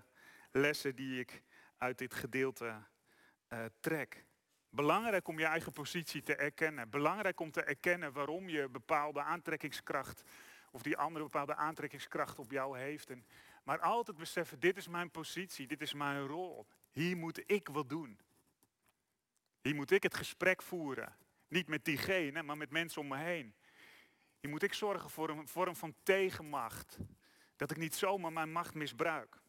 lessen 0.50 0.96
die 0.96 1.20
ik 1.20 1.42
uit 1.76 1.98
dit 1.98 2.14
gedeelte 2.14 2.82
uh, 3.48 3.64
trek. 3.80 4.24
Belangrijk 4.70 5.28
om 5.28 5.38
je 5.38 5.44
eigen 5.44 5.72
positie 5.72 6.22
te 6.22 6.36
erkennen. 6.36 6.90
Belangrijk 6.90 7.40
om 7.40 7.50
te 7.50 7.62
erkennen 7.62 8.12
waarom 8.12 8.48
je 8.48 8.68
bepaalde 8.68 9.22
aantrekkingskracht 9.22 10.22
of 10.70 10.82
die 10.82 10.96
andere 10.96 11.24
bepaalde 11.24 11.54
aantrekkingskracht 11.54 12.38
op 12.38 12.50
jou 12.50 12.78
heeft. 12.78 13.10
En 13.10 13.24
maar 13.68 13.80
altijd 13.80 14.16
beseffen, 14.16 14.60
dit 14.60 14.76
is 14.76 14.88
mijn 14.88 15.10
positie, 15.10 15.66
dit 15.66 15.80
is 15.80 15.94
mijn 15.94 16.26
rol. 16.26 16.66
Hier 16.92 17.16
moet 17.16 17.42
ik 17.50 17.68
wat 17.68 17.88
doen. 17.88 18.18
Hier 19.60 19.74
moet 19.74 19.90
ik 19.90 20.02
het 20.02 20.14
gesprek 20.14 20.62
voeren. 20.62 21.16
Niet 21.48 21.68
met 21.68 21.84
diegene, 21.84 22.42
maar 22.42 22.56
met 22.56 22.70
mensen 22.70 23.00
om 23.00 23.08
me 23.08 23.16
heen. 23.16 23.54
Hier 24.40 24.50
moet 24.50 24.62
ik 24.62 24.74
zorgen 24.74 25.10
voor 25.10 25.28
een 25.28 25.48
vorm 25.48 25.76
van 25.76 25.94
tegenmacht. 26.02 26.98
Dat 27.58 27.70
ik 27.70 27.76
niet 27.76 27.94
zomaar 27.94 28.32
mijn 28.32 28.52
macht 28.52 28.74
misbruik. 28.74 29.40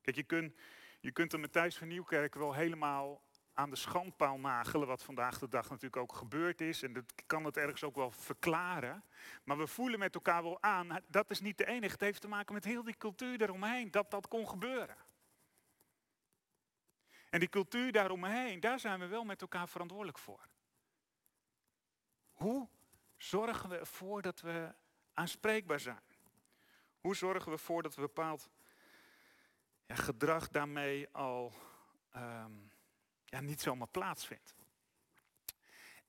Kijk, 0.00 0.16
je 0.16 0.22
kunt, 0.22 0.54
je 1.00 1.12
kunt 1.12 1.32
er 1.32 1.40
met 1.40 1.52
Thijs 1.52 1.76
van 1.76 1.88
Nieuwkerk 1.88 2.34
wel 2.34 2.54
helemaal 2.54 3.22
aan 3.52 3.70
de 3.70 3.76
schandpaal 3.76 4.38
nagelen, 4.38 4.86
wat 4.86 5.02
vandaag 5.02 5.38
de 5.38 5.48
dag 5.48 5.68
natuurlijk 5.68 5.96
ook 5.96 6.12
gebeurd 6.12 6.60
is. 6.60 6.82
En 6.82 6.92
dat 6.92 7.04
kan 7.26 7.44
het 7.44 7.56
ergens 7.56 7.84
ook 7.84 7.94
wel 7.94 8.10
verklaren. 8.10 9.04
Maar 9.44 9.58
we 9.58 9.66
voelen 9.66 9.98
met 9.98 10.14
elkaar 10.14 10.42
wel 10.42 10.62
aan, 10.62 11.00
dat 11.06 11.30
is 11.30 11.40
niet 11.40 11.58
de 11.58 11.66
enige. 11.66 11.92
Het 11.92 12.00
heeft 12.00 12.20
te 12.20 12.28
maken 12.28 12.54
met 12.54 12.64
heel 12.64 12.82
die 12.82 12.96
cultuur 12.96 13.38
daaromheen, 13.38 13.90
dat 13.90 14.10
dat 14.10 14.28
kon 14.28 14.48
gebeuren. 14.48 14.96
En 17.30 17.40
die 17.40 17.48
cultuur 17.48 17.92
daaromheen, 17.92 18.60
daar 18.60 18.80
zijn 18.80 19.00
we 19.00 19.06
wel 19.06 19.24
met 19.24 19.40
elkaar 19.40 19.68
verantwoordelijk 19.68 20.18
voor. 20.18 20.48
Hoe 22.32 22.68
zorgen 23.16 23.68
we 23.68 23.76
ervoor 23.76 24.22
dat 24.22 24.40
we 24.40 24.74
aanspreekbaar 25.14 25.80
zijn? 25.80 26.05
Hoe 27.06 27.16
zorgen 27.16 27.44
we 27.44 27.56
ervoor 27.56 27.82
dat 27.82 27.94
we 27.94 28.00
bepaald 28.00 28.50
ja, 29.86 29.94
gedrag 29.94 30.48
daarmee 30.48 31.08
al 31.12 31.52
um, 32.16 32.72
ja, 33.24 33.40
niet 33.40 33.60
zomaar 33.60 33.88
plaatsvindt. 33.88 34.54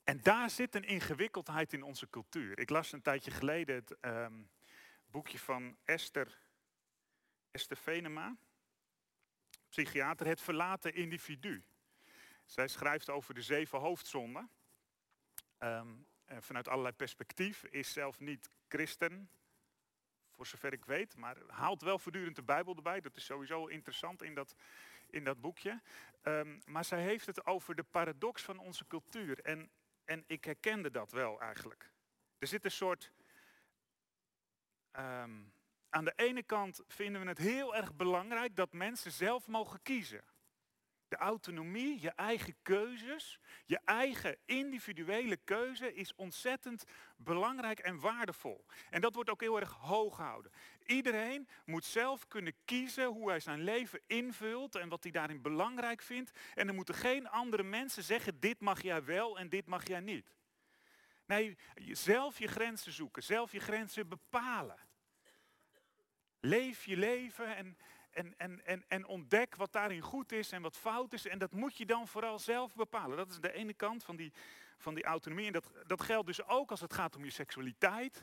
En 0.04 0.20
daar 0.20 0.50
zit 0.50 0.74
een 0.74 0.84
ingewikkeldheid 0.84 1.72
in 1.72 1.82
onze 1.82 2.10
cultuur. 2.10 2.58
Ik 2.58 2.70
las 2.70 2.92
een 2.92 3.02
tijdje 3.02 3.30
geleden 3.30 3.74
het 3.74 4.00
ehm, 4.00 4.42
boekje 5.06 5.38
van 5.38 5.76
Esther, 5.84 6.38
Esther 7.50 7.76
Venema, 7.76 8.36
psychiater, 9.68 10.26
Het 10.26 10.40
verlaten 10.40 10.94
individu. 10.94 11.64
Zij 12.44 12.68
schrijft 12.68 13.10
over 13.10 13.34
de 13.34 13.42
zeven 13.42 13.78
hoofdzonden. 13.78 14.50
Um, 15.58 16.06
vanuit 16.38 16.68
allerlei 16.68 16.94
perspectief, 16.94 17.64
is 17.64 17.92
zelf 17.92 18.20
niet 18.20 18.50
christen, 18.68 19.30
voor 20.38 20.46
zover 20.46 20.72
ik 20.72 20.84
weet, 20.84 21.16
maar 21.16 21.36
haalt 21.46 21.82
wel 21.82 21.98
voortdurend 21.98 22.36
de 22.36 22.42
Bijbel 22.42 22.76
erbij. 22.76 23.00
Dat 23.00 23.16
is 23.16 23.24
sowieso 23.24 23.66
interessant 23.66 24.22
in 24.22 24.34
dat, 24.34 24.54
in 25.10 25.24
dat 25.24 25.40
boekje. 25.40 25.80
Ehm, 26.22 26.58
maar 26.64 26.84
zij 26.84 27.02
heeft 27.02 27.26
het 27.26 27.46
over 27.46 27.74
de 27.74 27.82
paradox 27.82 28.42
van 28.42 28.58
onze 28.58 28.86
cultuur. 28.86 29.40
En, 29.40 29.70
en 30.04 30.24
ik 30.26 30.44
herkende 30.44 30.90
dat 30.90 31.10
wel 31.10 31.40
eigenlijk. 31.40 31.90
Er 32.38 32.46
zit 32.46 32.64
een 32.64 32.70
soort. 32.70 33.12
Ehm, 34.90 35.42
aan 35.88 36.04
de 36.04 36.12
ene 36.16 36.42
kant 36.42 36.82
vinden 36.88 37.20
we 37.20 37.28
het 37.28 37.38
heel 37.38 37.76
erg 37.76 37.94
belangrijk 37.94 38.56
dat 38.56 38.72
mensen 38.72 39.12
zelf 39.12 39.46
mogen 39.46 39.82
kiezen. 39.82 40.24
De 41.08 41.16
autonomie, 41.16 42.00
je 42.00 42.10
eigen 42.10 42.54
keuzes, 42.62 43.38
je 43.66 43.80
eigen 43.84 44.36
individuele 44.44 45.36
keuze 45.36 45.94
is 45.94 46.14
ontzettend 46.14 46.84
belangrijk 47.16 47.78
en 47.78 48.00
waardevol. 48.00 48.64
En 48.90 49.00
dat 49.00 49.14
wordt 49.14 49.30
ook 49.30 49.40
heel 49.40 49.60
erg 49.60 49.72
hoog 49.72 50.16
gehouden. 50.16 50.52
Iedereen 50.86 51.48
moet 51.64 51.84
zelf 51.84 52.26
kunnen 52.26 52.54
kiezen 52.64 53.06
hoe 53.06 53.28
hij 53.28 53.40
zijn 53.40 53.62
leven 53.62 54.00
invult 54.06 54.74
en 54.74 54.88
wat 54.88 55.02
hij 55.02 55.12
daarin 55.12 55.42
belangrijk 55.42 56.02
vindt. 56.02 56.30
En 56.54 56.68
er 56.68 56.74
moeten 56.74 56.94
geen 56.94 57.28
andere 57.28 57.62
mensen 57.62 58.02
zeggen, 58.02 58.40
dit 58.40 58.60
mag 58.60 58.82
jij 58.82 59.04
wel 59.04 59.38
en 59.38 59.48
dit 59.48 59.66
mag 59.66 59.86
jij 59.86 60.00
niet. 60.00 60.32
Nee, 61.26 61.58
zelf 61.92 62.38
je 62.38 62.46
grenzen 62.46 62.92
zoeken, 62.92 63.22
zelf 63.22 63.52
je 63.52 63.60
grenzen 63.60 64.08
bepalen. 64.08 64.78
Leef 66.40 66.84
je 66.84 66.96
leven 66.96 67.56
en, 67.56 67.78
en, 68.18 68.34
en, 68.36 68.64
en, 68.64 68.84
en 68.88 69.06
ontdek 69.06 69.56
wat 69.56 69.72
daarin 69.72 70.00
goed 70.00 70.32
is 70.32 70.52
en 70.52 70.62
wat 70.62 70.76
fout 70.76 71.12
is. 71.12 71.26
En 71.26 71.38
dat 71.38 71.52
moet 71.52 71.76
je 71.76 71.86
dan 71.86 72.08
vooral 72.08 72.38
zelf 72.38 72.74
bepalen. 72.74 73.16
Dat 73.16 73.30
is 73.30 73.40
de 73.40 73.52
ene 73.52 73.74
kant 73.74 74.04
van 74.04 74.16
die, 74.16 74.32
van 74.78 74.94
die 74.94 75.04
autonomie. 75.04 75.46
En 75.46 75.52
dat, 75.52 75.72
dat 75.86 76.02
geldt 76.02 76.26
dus 76.26 76.44
ook 76.46 76.70
als 76.70 76.80
het 76.80 76.92
gaat 76.92 77.16
om 77.16 77.24
je 77.24 77.30
seksualiteit. 77.30 78.22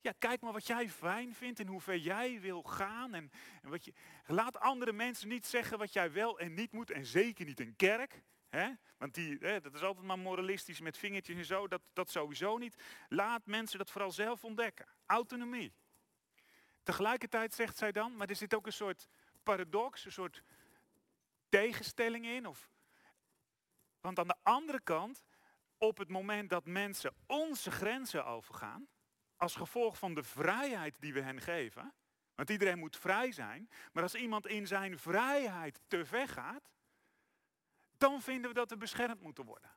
Ja, 0.00 0.12
kijk 0.18 0.40
maar 0.40 0.52
wat 0.52 0.66
jij 0.66 0.88
fijn 0.88 1.34
vindt 1.34 1.60
en 1.60 1.66
hoe 1.66 1.80
ver 1.80 1.96
jij 1.96 2.40
wil 2.40 2.62
gaan. 2.62 3.14
En, 3.14 3.30
en 3.62 3.70
wat 3.70 3.84
je, 3.84 3.92
laat 4.26 4.60
andere 4.60 4.92
mensen 4.92 5.28
niet 5.28 5.46
zeggen 5.46 5.78
wat 5.78 5.92
jij 5.92 6.12
wel 6.12 6.38
en 6.38 6.54
niet 6.54 6.72
moet. 6.72 6.90
En 6.90 7.06
zeker 7.06 7.44
niet 7.44 7.60
een 7.60 7.76
kerk. 7.76 8.22
Hè? 8.48 8.70
Want 8.98 9.14
die, 9.14 9.36
hè, 9.40 9.60
dat 9.60 9.74
is 9.74 9.82
altijd 9.82 10.06
maar 10.06 10.18
moralistisch 10.18 10.80
met 10.80 10.98
vingertjes 10.98 11.36
en 11.36 11.44
zo. 11.44 11.68
Dat, 11.68 11.82
dat 11.92 12.10
sowieso 12.10 12.58
niet. 12.58 12.82
Laat 13.08 13.46
mensen 13.46 13.78
dat 13.78 13.90
vooral 13.90 14.10
zelf 14.10 14.44
ontdekken. 14.44 14.86
Autonomie. 15.06 15.72
Tegelijkertijd 16.82 17.54
zegt 17.54 17.76
zij 17.76 17.92
dan, 17.92 18.16
maar 18.16 18.28
er 18.28 18.36
zit 18.36 18.54
ook 18.54 18.66
een 18.66 18.72
soort 18.72 19.08
paradox, 19.42 20.04
een 20.04 20.12
soort 20.12 20.42
tegenstelling 21.48 22.26
in. 22.26 22.46
Of, 22.46 22.70
want 24.00 24.18
aan 24.18 24.28
de 24.28 24.36
andere 24.42 24.80
kant, 24.80 25.24
op 25.78 25.98
het 25.98 26.08
moment 26.08 26.50
dat 26.50 26.64
mensen 26.64 27.14
onze 27.26 27.70
grenzen 27.70 28.26
overgaan, 28.26 28.88
als 29.36 29.54
gevolg 29.54 29.98
van 29.98 30.14
de 30.14 30.22
vrijheid 30.22 30.96
die 31.00 31.12
we 31.12 31.20
hen 31.20 31.40
geven, 31.40 31.94
want 32.34 32.50
iedereen 32.50 32.78
moet 32.78 32.96
vrij 32.96 33.32
zijn, 33.32 33.70
maar 33.92 34.02
als 34.02 34.14
iemand 34.14 34.46
in 34.46 34.66
zijn 34.66 34.98
vrijheid 34.98 35.80
te 35.86 36.04
ver 36.04 36.28
gaat, 36.28 36.70
dan 37.98 38.22
vinden 38.22 38.50
we 38.50 38.56
dat 38.56 38.70
we 38.70 38.76
beschermd 38.76 39.20
moeten 39.20 39.44
worden. 39.44 39.70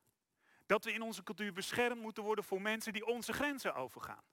Dat 0.65 0.83
we 0.83 0.93
in 0.93 1.01
onze 1.01 1.23
cultuur 1.23 1.53
beschermd 1.53 2.01
moeten 2.01 2.23
worden 2.23 2.43
voor 2.43 2.61
mensen 2.61 2.93
die 2.93 3.05
onze 3.05 3.33
grenzen 3.33 3.75
overgaan. 3.75 4.23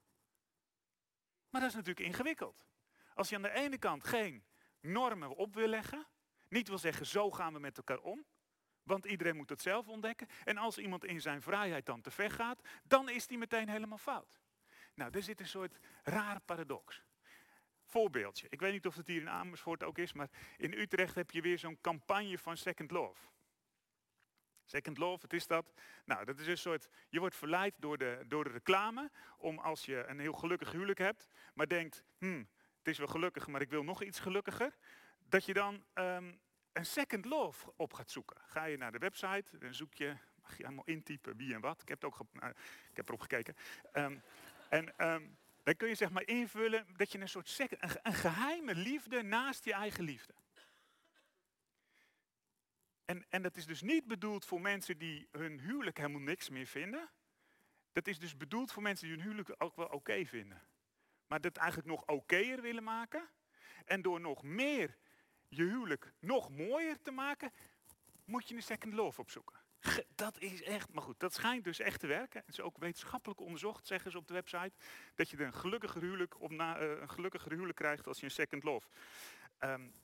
Maar 1.51 1.61
dat 1.61 1.71
is 1.71 1.77
natuurlijk 1.77 2.07
ingewikkeld. 2.07 2.67
Als 3.15 3.29
je 3.29 3.37
aan 3.37 3.43
de 3.43 3.53
ene 3.53 3.79
kant 3.79 4.05
geen 4.05 4.45
normen 4.81 5.37
op 5.37 5.55
wil 5.55 5.67
leggen, 5.67 6.07
Niet 6.51 6.69
wil 6.69 6.79
zeggen, 6.79 7.07
zo 7.07 7.31
gaan 7.31 7.53
we 7.53 7.59
met 7.59 7.77
elkaar 7.77 7.99
om. 7.99 8.25
Want 8.83 9.05
iedereen 9.05 9.37
moet 9.37 9.49
het 9.51 9.63
zelf 9.63 9.89
ontdekken. 9.89 10.27
En 10.45 10.57
als 10.57 10.79
iemand 10.79 11.05
in 11.05 11.21
zijn 11.21 11.43
vrijheid 11.43 11.87
dan 11.87 12.01
te 12.01 12.11
ver 12.11 12.31
gaat, 12.31 12.61
dan 12.85 13.09
is 13.09 13.27
die 13.27 13.39
meteen 13.39 13.69
helemaal 13.69 13.99
fout. 13.99 14.41
Nou, 14.95 15.11
er 15.13 15.23
zit 15.23 15.41
een 15.41 15.49
soort 15.49 15.79
rare 16.03 16.41
paradox. 16.41 17.03
Voorbeeldje. 17.85 18.47
Ik 18.51 18.61
weet 18.61 18.73
niet 18.73 18.87
of 18.87 18.95
het 18.95 19.07
hier 19.07 19.21
in 19.21 19.29
Amersfoort 19.29 19.83
ook 19.83 19.99
is, 19.99 20.13
maar 20.13 20.31
in 20.57 20.73
Utrecht 20.73 21.15
heb 21.15 21.31
je 21.31 21.41
weer 21.41 21.59
zo'n 21.59 21.81
campagne 21.81 22.39
van 22.39 22.57
Second 22.57 22.91
Love. 22.91 23.29
Second 24.71 24.99
Love, 24.99 25.21
wat 25.21 25.33
is 25.33 25.47
dat? 25.47 25.73
Nou, 26.05 26.25
dat 26.25 26.39
is 26.39 26.47
een 26.47 26.59
soort, 26.59 26.89
je 27.09 27.19
wordt 27.19 27.37
verleid 27.37 27.75
door 27.79 27.99
de, 27.99 28.25
door 28.27 28.45
de 28.45 28.51
reclame 28.51 29.11
om 29.39 29.59
als 29.59 29.85
je 29.85 30.05
een 30.07 30.19
heel 30.19 30.33
gelukkig 30.33 30.73
huwelijk 30.73 30.99
hebt, 30.99 31.29
maar 31.55 31.69
denkt, 31.69 32.05
hmm, 32.19 32.49
het 32.79 32.89
is 32.89 32.99
wel 32.99 33.07
gelukkig, 33.07 33.47
maar 33.47 33.61
ik 33.61 33.71
wil 33.71 33.83
nog 33.83 34.03
iets 34.03 34.21
gelukkiger, 34.21 34.77
dat 35.29 35.45
je 35.45 35.53
dan 35.53 35.85
ehm, 35.93 36.33
een 36.73 36.87
second 36.87 37.25
love 37.25 37.73
op 37.77 37.93
gaat 37.93 38.11
zoeken. 38.11 38.37
Ga 38.47 38.65
je 38.65 38.77
naar 38.77 38.93
de 38.93 38.99
website, 38.99 39.59
dan 39.59 39.75
zoek 39.75 39.95
je, 39.95 40.17
mag 40.43 40.57
je 40.57 40.65
allemaal 40.65 40.85
intypen 40.85 41.37
wie 41.37 41.55
en 41.55 41.61
wat. 41.61 41.83
Ik 41.83 41.89
heb, 41.89 42.03
het 42.03 42.13
ook, 42.13 42.27
nou, 42.33 42.53
ik 42.91 42.97
heb 42.97 43.09
erop 43.09 43.21
gekeken. 43.21 43.57
Ehm, 43.93 44.17
en 44.69 44.99
ehm, 44.99 45.27
dan 45.63 45.77
kun 45.77 45.89
je 45.89 45.95
zeg 45.95 46.11
maar 46.11 46.27
invullen 46.27 46.87
dat 46.97 47.13
je 47.13 47.19
een 47.19 47.29
soort 47.29 47.49
second, 47.49 47.83
een, 47.83 47.99
een 48.03 48.13
geheime 48.13 48.75
liefde 48.75 49.23
naast 49.23 49.65
je 49.65 49.73
eigen 49.73 50.05
liefde. 50.05 50.35
En, 53.11 53.25
en 53.29 53.43
dat 53.43 53.57
is 53.57 53.67
dus 53.67 53.83
niet 53.83 54.07
bedoeld 54.07 54.45
voor 54.45 54.61
mensen 54.61 54.99
die 54.99 55.29
hun 55.31 55.61
huwelijk 55.61 55.97
helemaal 55.97 56.21
niks 56.21 56.49
meer 56.49 56.67
vinden. 56.67 57.11
Dat 57.93 58.07
is 58.07 58.19
dus 58.19 58.37
bedoeld 58.37 58.73
voor 58.73 58.83
mensen 58.83 59.07
die 59.07 59.17
hun 59.17 59.25
huwelijk 59.25 59.55
ook 59.59 59.77
wel 59.77 59.87
oké 59.87 60.25
vinden. 60.25 60.63
Maar 61.27 61.41
dat 61.41 61.57
eigenlijk 61.57 61.89
nog 61.89 62.07
okéer 62.07 62.61
willen 62.61 62.83
maken. 62.83 63.29
En 63.85 64.03
door 64.03 64.21
nog 64.21 64.43
meer 64.43 64.97
je 65.49 65.63
huwelijk 65.63 66.13
nog 66.19 66.51
mooier 66.51 67.03
te 67.03 67.11
maken, 67.11 67.53
moet 68.25 68.49
je 68.49 68.55
een 68.55 68.63
second 68.63 68.95
love 68.95 69.21
opzoeken. 69.21 69.61
Dat 70.15 70.39
is 70.39 70.63
echt, 70.63 70.93
maar 70.93 71.03
goed, 71.03 71.21
dat 71.21 71.35
schijnt 71.35 71.65
dus 71.65 71.81
echt 71.81 72.01
te 72.01 72.07
werken. 72.07 72.41
Het 72.41 72.49
is 72.49 72.61
ook 72.61 72.79
wetenschappelijk 72.79 73.41
onderzocht, 73.41 73.87
zeggen 73.87 74.11
ze 74.11 74.19
op 74.19 74.27
de 74.27 74.35
website, 74.35 74.73
dat 75.15 75.31
je 75.31 75.43
een 75.43 75.55
gelukkiger 75.55 76.01
huwelijk, 76.01 76.41
op 76.41 76.51
na, 76.51 76.81
uh, 76.81 77.01
een 77.01 77.11
gelukkiger 77.11 77.53
huwelijk 77.53 77.77
krijgt 77.77 78.07
als 78.07 78.19
je 78.19 78.25
een 78.25 78.31
second 78.31 78.63
love. 78.63 78.89
Um, 79.59 79.95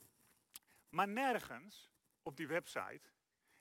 maar 0.89 1.09
nergens 1.09 1.95
op 2.26 2.37
die 2.37 2.47
website, 2.47 3.11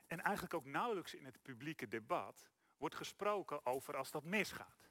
en 0.08 0.22
eigenlijk 0.22 0.54
ook 0.54 0.66
nauwelijks 0.66 1.14
in 1.14 1.26
het 1.26 1.42
publieke 1.42 1.88
debat, 1.88 2.50
wordt 2.78 2.96
gesproken 2.96 3.66
over 3.66 3.98
als 3.98 4.12
dat 4.12 4.24
misgaat. 4.24 4.90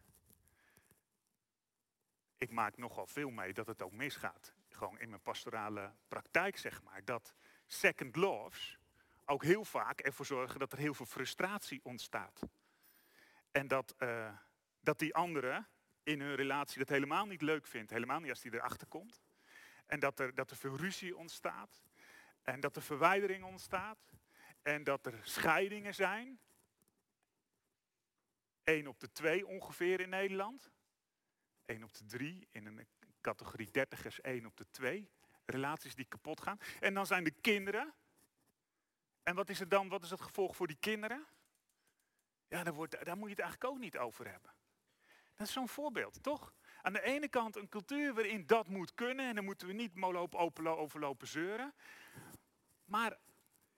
Ik 2.39 2.51
maak 2.51 2.77
nogal 2.77 3.07
veel 3.07 3.31
mee 3.31 3.53
dat 3.53 3.67
het 3.67 3.83
ook 3.83 3.93
misgaat 3.93 4.55
gewoon 4.69 4.99
in 4.99 5.09
mijn 5.09 5.23
pastorale 5.23 5.93
praktijk, 6.09 6.57
zeg 6.57 6.83
maar, 6.83 7.05
dat 7.05 7.35
second 7.67 8.17
loves 8.17 8.79
ook 9.25 9.43
heel 9.43 9.65
vaak 9.65 10.01
ervoor 10.01 10.27
zorgen 10.27 10.59
dat 10.59 10.73
er 10.73 10.79
heel 10.79 10.95
veel 10.95 11.07
frustratie 11.07 11.81
ontstaat. 11.83 12.41
En 13.51 13.69
dat, 13.69 13.95
uh, 13.99 14.39
dat 14.81 14.99
die 14.99 15.15
andere 15.15 15.67
in 16.03 16.21
hun 16.21 16.35
relatie 16.35 16.79
dat 16.79 16.89
helemaal 16.89 17.27
niet 17.27 17.43
leuk 17.43 17.67
vindt, 17.67 17.91
helemaal 17.91 18.21
niet 18.21 18.31
als 18.31 18.41
die 18.41 18.55
erachter 18.55 18.87
komt. 18.87 19.23
En 19.87 20.01
dat 20.01 20.19
er, 20.19 20.35
dat 20.35 20.51
er 20.51 20.57
veel 20.57 20.77
ruzie 20.77 21.17
ontstaat. 21.17 21.83
En 22.45 22.61
dat 22.61 22.77
er 22.77 22.83
verwijdering 22.83 23.45
ontstaat. 23.45 23.99
En 24.63 24.85
dat 24.85 25.07
er 25.07 25.21
scheidingen 25.23 25.95
zijn. 25.95 26.41
Eén 28.65 28.89
op 28.89 29.01
de 29.01 29.13
twee 29.13 29.47
ongeveer 29.47 30.01
in 30.01 30.09
Nederland. 30.09 30.71
Eén 31.65 31.85
op 31.85 31.95
de 31.95 32.05
drie 32.05 32.49
in 32.51 32.67
een 32.67 32.87
categorie 33.21 33.69
30ers 33.69 34.21
1 34.21 34.47
op 34.47 34.57
de 34.57 34.67
2. 34.71 35.11
Relaties 35.45 35.95
die 35.95 36.05
kapot 36.05 36.41
gaan. 36.41 36.59
En 36.81 36.95
dan 36.95 37.07
zijn 37.07 37.25
de 37.25 37.31
kinderen. 37.41 37.95
En 39.23 39.35
wat 39.35 39.49
is 39.49 39.59
het 39.59 39.71
dan? 39.71 39.89
Wat 39.89 40.03
is 40.03 40.11
het 40.11 40.21
gevolg 40.21 40.57
voor 40.57 40.67
die 40.67 40.77
kinderen? 40.81 41.27
Ja, 42.49 42.65
daar, 42.65 42.75
wordt, 42.75 43.05
daar 43.05 43.17
moet 43.17 43.29
je 43.29 43.35
het 43.35 43.45
eigenlijk 43.45 43.73
ook 43.73 43.81
niet 43.81 43.99
over 43.99 44.31
hebben. 44.31 44.55
Dat 45.35 45.47
is 45.47 45.53
zo'n 45.53 45.69
voorbeeld, 45.69 46.23
toch? 46.23 46.55
Aan 46.83 46.93
de 46.93 47.03
ene 47.03 47.29
kant 47.29 47.57
een 47.57 47.69
cultuur 47.69 48.15
waarin 48.15 48.47
dat 48.47 48.69
moet 48.69 48.95
kunnen. 48.95 49.29
En 49.29 49.35
dan 49.35 49.45
moeten 49.45 49.67
we 49.67 49.73
niet 49.73 50.03
overlopen 50.03 51.27
zeuren. 51.27 51.75
Maar 52.85 53.19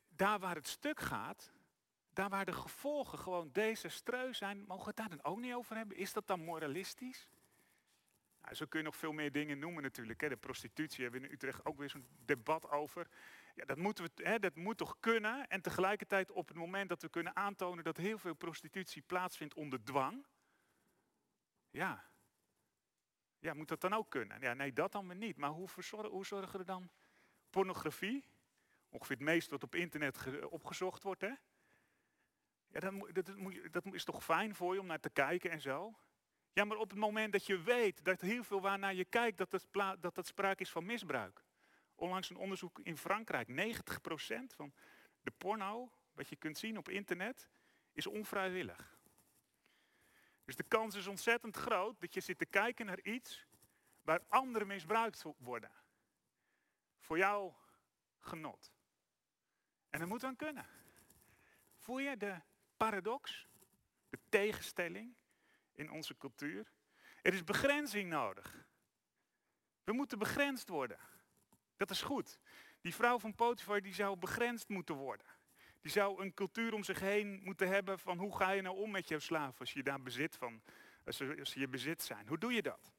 daar 0.08 0.38
waar 0.38 0.54
het 0.54 0.68
stuk 0.68 1.00
gaat, 1.00 1.52
daar 2.12 2.28
waar 2.28 2.44
de 2.44 2.52
gevolgen 2.52 3.18
gewoon 3.18 3.50
desastreus 3.52 4.38
zijn, 4.38 4.64
mogen 4.66 4.84
we 4.84 4.88
het 4.88 4.96
daar 4.96 5.08
dan 5.08 5.24
ook 5.24 5.38
niet 5.38 5.54
over 5.54 5.76
hebben? 5.76 5.96
Is 5.96 6.12
dat 6.12 6.26
dan 6.26 6.40
moralistisch? 6.40 7.28
Nou, 8.46 8.54
zo 8.54 8.66
kun 8.66 8.78
je 8.78 8.84
nog 8.84 8.96
veel 8.96 9.12
meer 9.12 9.32
dingen 9.32 9.58
noemen 9.58 9.82
natuurlijk. 9.82 10.20
Hè. 10.20 10.28
De 10.28 10.36
prostitutie 10.36 11.02
hebben 11.02 11.20
we 11.20 11.26
in 11.26 11.32
Utrecht 11.32 11.64
ook 11.64 11.78
weer 11.78 11.90
zo'n 11.90 12.06
debat 12.24 12.70
over. 12.70 13.08
Ja, 13.54 13.64
dat, 13.64 13.76
moeten 13.76 14.04
we, 14.04 14.10
hè, 14.22 14.38
dat 14.38 14.54
moet 14.54 14.76
toch 14.76 14.96
kunnen. 15.00 15.48
En 15.48 15.60
tegelijkertijd 15.60 16.30
op 16.30 16.48
het 16.48 16.56
moment 16.56 16.88
dat 16.88 17.02
we 17.02 17.08
kunnen 17.08 17.36
aantonen 17.36 17.84
dat 17.84 17.96
heel 17.96 18.18
veel 18.18 18.34
prostitutie 18.34 19.02
plaatsvindt 19.02 19.54
onder 19.54 19.84
dwang. 19.84 20.26
Ja, 21.70 22.04
ja 23.38 23.54
moet 23.54 23.68
dat 23.68 23.80
dan 23.80 23.92
ook 23.92 24.10
kunnen? 24.10 24.40
Ja, 24.40 24.54
nee, 24.54 24.72
dat 24.72 24.92
dan 24.92 25.06
weer 25.06 25.16
niet. 25.16 25.36
Maar 25.36 25.50
hoe, 25.50 25.68
hoe 25.90 26.26
zorgen 26.26 26.58
we 26.58 26.64
dan? 26.64 26.90
Pornografie, 27.50 28.24
ongeveer 28.96 29.16
het 29.16 29.24
meest 29.24 29.50
wat 29.50 29.62
op 29.62 29.74
internet 29.74 30.44
opgezocht 30.48 31.02
wordt. 31.02 31.20
Hè? 31.20 31.32
Ja, 32.66 32.80
dat, 32.80 33.14
dat, 33.14 33.32
dat 33.70 33.94
is 33.94 34.04
toch 34.04 34.24
fijn 34.24 34.54
voor 34.54 34.74
je 34.74 34.80
om 34.80 34.86
naar 34.86 35.00
te 35.00 35.10
kijken 35.10 35.50
en 35.50 35.60
zo. 35.60 35.98
Ja, 36.52 36.64
maar 36.64 36.76
op 36.76 36.90
het 36.90 36.98
moment 36.98 37.32
dat 37.32 37.46
je 37.46 37.62
weet 37.62 38.04
dat 38.04 38.20
heel 38.20 38.44
veel 38.44 38.60
waarnaar 38.60 38.94
je 38.94 39.04
kijkt, 39.04 39.38
dat 39.38 39.52
het, 39.52 39.66
dat 40.00 40.16
het 40.16 40.26
sprake 40.26 40.62
is 40.62 40.70
van 40.70 40.84
misbruik. 40.84 41.44
Onlangs 41.94 42.30
een 42.30 42.36
onderzoek 42.36 42.80
in 42.82 42.96
Frankrijk, 42.96 43.48
90% 43.48 43.52
van 44.54 44.72
de 45.20 45.30
porno, 45.30 45.92
wat 46.12 46.28
je 46.28 46.36
kunt 46.36 46.58
zien 46.58 46.78
op 46.78 46.88
internet, 46.88 47.48
is 47.92 48.06
onvrijwillig. 48.06 48.98
Dus 50.44 50.56
de 50.56 50.62
kans 50.62 50.94
is 50.94 51.06
ontzettend 51.06 51.56
groot 51.56 52.00
dat 52.00 52.14
je 52.14 52.20
zit 52.20 52.38
te 52.38 52.46
kijken 52.46 52.86
naar 52.86 53.00
iets 53.00 53.46
waar 54.02 54.22
anderen 54.28 54.66
misbruikt 54.66 55.24
worden. 55.38 55.70
Voor 57.00 57.18
jouw 57.18 57.56
genot. 58.18 58.75
En 59.96 60.02
dat 60.02 60.10
moet 60.10 60.20
dan 60.20 60.36
kunnen. 60.36 60.66
Voel 61.76 61.98
je 61.98 62.16
de 62.16 62.40
paradox? 62.76 63.46
De 64.08 64.18
tegenstelling? 64.28 65.14
in 65.76 65.90
onze 65.90 66.16
cultuur. 66.16 66.66
Er 67.22 67.34
is 67.34 67.44
begrenzing 67.44 68.10
nodig. 68.10 68.66
We 69.84 69.92
moeten 69.92 70.18
begrensd 70.18 70.68
worden. 70.68 70.98
Dat 71.76 71.90
is 71.90 72.02
goed. 72.02 72.38
Die 72.80 72.94
vrouw 72.94 73.18
van 73.18 73.34
Potifar 73.34 73.82
die 73.82 73.94
zou 73.94 74.16
begrensd 74.16 74.68
moeten 74.68 74.94
worden. 74.94 75.26
Die 75.80 75.90
zou 75.90 76.22
een 76.22 76.34
cultuur 76.34 76.74
om 76.74 76.84
zich 76.84 77.00
heen 77.00 77.40
moeten 77.44 77.68
hebben 77.68 77.98
van 77.98 78.18
hoe 78.18 78.36
ga 78.36 78.50
je 78.50 78.62
nou 78.62 78.76
om 78.76 78.90
met 78.90 79.08
jouw 79.08 79.18
slaaf 79.18 79.60
als 79.60 79.72
je 79.72 79.82
daar 79.82 80.02
bezit 80.02 80.36
van, 80.36 80.62
als 81.04 81.16
ze, 81.16 81.46
je 81.54 81.68
bezit 81.68 82.02
zijn. 82.02 82.28
Hoe 82.28 82.38
doe 82.38 82.52
je 82.52 82.62
dat? 82.62 82.92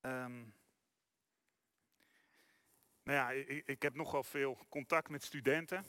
Um, 0.00 0.54
nou 3.04 3.18
ja, 3.18 3.30
ik, 3.30 3.66
ik 3.66 3.82
heb 3.82 3.94
nogal 3.94 4.22
veel 4.22 4.58
contact 4.68 5.08
met 5.08 5.24
studenten. 5.24 5.84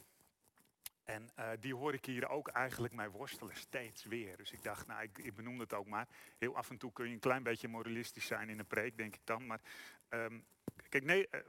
En 1.04 1.30
uh, 1.40 1.50
die 1.60 1.76
hoor 1.76 1.94
ik 1.94 2.06
hier 2.06 2.30
ook 2.30 2.48
eigenlijk 2.48 2.94
mij 2.94 3.10
worstelen, 3.10 3.56
steeds 3.56 4.04
weer. 4.04 4.38
Dus 4.38 4.52
ik 4.52 4.64
dacht, 4.64 4.88
nou, 4.88 5.04
ik, 5.04 5.18
ik 5.18 5.36
benoem 5.36 5.60
het 5.60 5.74
ook 5.74 5.88
maar. 5.88 6.08
Heel 6.38 6.56
af 6.56 6.70
en 6.70 6.78
toe 6.78 6.92
kun 6.92 7.08
je 7.08 7.14
een 7.14 7.20
klein 7.20 7.44
beetje 7.44 7.68
moralistisch 7.68 8.26
zijn 8.26 8.50
in 8.50 8.60
een 8.60 8.68
preek, 8.68 8.98
denk 8.98 9.16
ik 9.16 9.22
dan. 9.24 9.46
Maar 9.46 9.62
um, 10.10 10.46
kijk, 10.90 11.04
nee, 11.04 11.28
uh, 11.32 11.40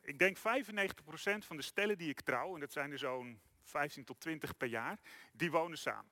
ik 0.00 0.18
denk 0.18 0.38
95% 0.38 0.40
van 1.38 1.56
de 1.56 1.62
stellen 1.62 1.98
die 1.98 2.08
ik 2.08 2.20
trouw, 2.20 2.54
en 2.54 2.60
dat 2.60 2.72
zijn 2.72 2.92
er 2.92 2.98
zo'n 2.98 3.40
15 3.62 4.04
tot 4.04 4.20
20 4.20 4.56
per 4.56 4.68
jaar, 4.68 4.98
die 5.32 5.50
wonen 5.50 5.78
samen. 5.78 6.10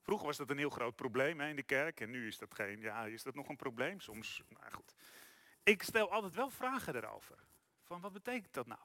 Vroeger 0.00 0.26
was 0.26 0.36
dat 0.36 0.50
een 0.50 0.58
heel 0.58 0.70
groot 0.70 0.96
probleem 0.96 1.40
hè, 1.40 1.48
in 1.48 1.56
de 1.56 1.62
kerk 1.62 2.00
en 2.00 2.10
nu 2.10 2.26
is 2.26 2.38
dat 2.38 2.54
geen, 2.54 2.80
ja, 2.80 3.06
is 3.06 3.22
dat 3.22 3.34
nog 3.34 3.48
een 3.48 3.56
probleem 3.56 4.00
soms? 4.00 4.42
Nou 4.48 4.72
goed. 4.72 4.94
Ik 5.62 5.82
stel 5.82 6.10
altijd 6.10 6.34
wel 6.34 6.50
vragen 6.50 6.96
erover. 6.96 7.38
Van 7.92 8.00
wat 8.00 8.12
betekent 8.12 8.52
dat 8.52 8.66
nou? 8.66 8.80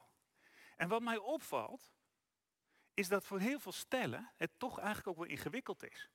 En 0.76 0.88
wat 0.88 1.02
mij 1.02 1.18
opvalt, 1.18 1.94
is 2.94 3.08
dat 3.08 3.26
voor 3.26 3.40
heel 3.40 3.60
veel 3.60 3.72
stellen 3.72 4.32
het 4.36 4.52
toch 4.58 4.78
eigenlijk 4.78 5.08
ook 5.08 5.18
wel 5.18 5.26
ingewikkeld 5.26 5.84
is. 5.84 6.10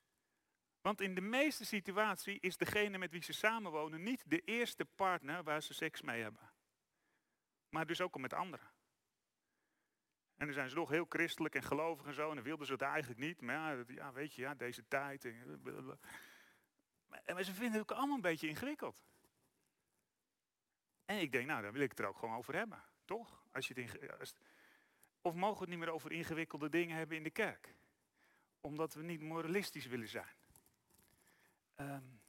Want 0.81 1.01
in 1.01 1.15
de 1.15 1.21
meeste 1.21 1.65
situaties 1.65 2.39
is 2.41 2.57
degene 2.57 2.99
met 2.99 3.11
wie 3.11 3.23
ze 3.23 3.33
samenwonen 3.33 4.03
niet 4.03 4.23
de 4.27 4.41
eerste 4.41 4.85
partner 4.85 5.43
waar 5.43 5.63
ze 5.63 5.75
seks 5.75 6.03
mee 6.03 6.23
hebben. 6.23 6.53
Maar 7.69 7.87
dus 7.87 8.01
ook 8.01 8.15
al 8.15 8.21
met 8.21 8.33
anderen. 8.33 8.71
En 10.37 10.47
dan 10.47 10.55
zijn 10.55 10.69
ze 10.69 10.77
nog 10.77 10.91
heel 10.91 11.07
christelijk 11.09 11.55
en 11.55 11.63
gelovig 11.63 12.07
en 12.07 12.15
zo. 12.15 12.29
En 12.29 12.35
dan 12.35 12.45
wilden 12.45 12.67
ze 12.67 12.73
het 12.73 12.83
eigenlijk 12.83 13.21
niet. 13.21 13.41
Maar 13.41 13.77
ja, 13.77 13.85
ja 13.87 14.13
weet 14.13 14.35
je, 14.35 14.43
ja, 14.43 14.55
deze 14.55 14.89
tijd. 14.89 15.25
En, 15.25 15.61
maar 17.27 17.43
ze 17.43 17.53
vinden 17.53 17.73
het 17.73 17.91
ook 17.91 17.99
allemaal 17.99 18.17
een 18.17 18.23
beetje 18.23 18.49
ingewikkeld. 18.49 19.03
En 21.05 21.19
ik 21.19 21.33
denk, 21.33 21.47
nou, 21.47 21.63
dan 21.63 21.73
wil 21.73 21.83
ik 21.83 21.91
het 21.91 21.99
er 21.99 22.07
ook 22.07 22.19
gewoon 22.19 22.37
over 22.37 22.55
hebben. 22.55 22.83
Toch? 23.05 23.45
Als 23.53 23.69
je 23.69 23.81
het, 23.81 24.19
als, 24.19 24.35
of 25.21 25.35
mogen 25.35 25.55
we 25.55 25.61
het 25.61 25.69
niet 25.69 25.79
meer 25.79 25.95
over 25.95 26.13
ingewikkelde 26.13 26.69
dingen 26.69 26.97
hebben 26.97 27.17
in 27.17 27.23
de 27.23 27.31
kerk? 27.31 27.75
Omdat 28.61 28.95
we 28.95 29.03
niet 29.03 29.21
moralistisch 29.21 29.87
willen 29.87 30.09
zijn. 30.09 30.37
Um, 31.77 32.21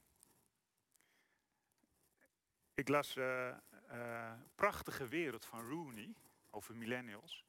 ik 2.74 2.88
las 2.88 3.16
uh, 3.16 3.56
uh, 3.90 4.32
Prachtige 4.54 5.08
Wereld 5.08 5.44
van 5.44 5.68
Rooney 5.68 6.14
over 6.50 6.76
millennials. 6.76 7.44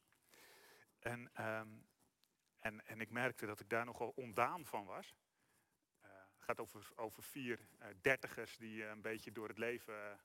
En, 0.98 1.30
ehm, 1.32 1.68
en, 2.58 2.86
en 2.86 3.00
ik 3.00 3.10
merkte 3.10 3.46
dat 3.46 3.60
ik 3.60 3.68
daar 3.68 3.84
nogal 3.84 4.12
ondaan 4.16 4.66
van 4.66 4.84
was. 4.84 5.14
Het 6.00 6.44
gaat 6.44 6.60
over, 6.60 6.92
over 6.96 7.22
vier 7.22 7.68
dertigers 8.00 8.56
die 8.56 8.84
een 8.84 9.00
beetje 9.00 9.32
door 9.32 9.48
het 9.48 9.58
leven 9.58 10.20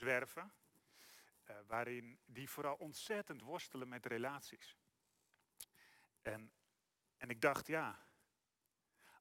ehm, 0.00 0.04
zwerven. 0.04 0.52
waarin 1.66 2.18
die 2.24 2.50
vooral 2.50 2.74
ontzettend 2.74 3.42
worstelen 3.42 3.88
met 3.88 4.06
relaties. 4.06 4.76
En, 6.22 6.52
en 7.16 7.30
ik 7.30 7.40
dacht, 7.40 7.66
ja, 7.66 8.06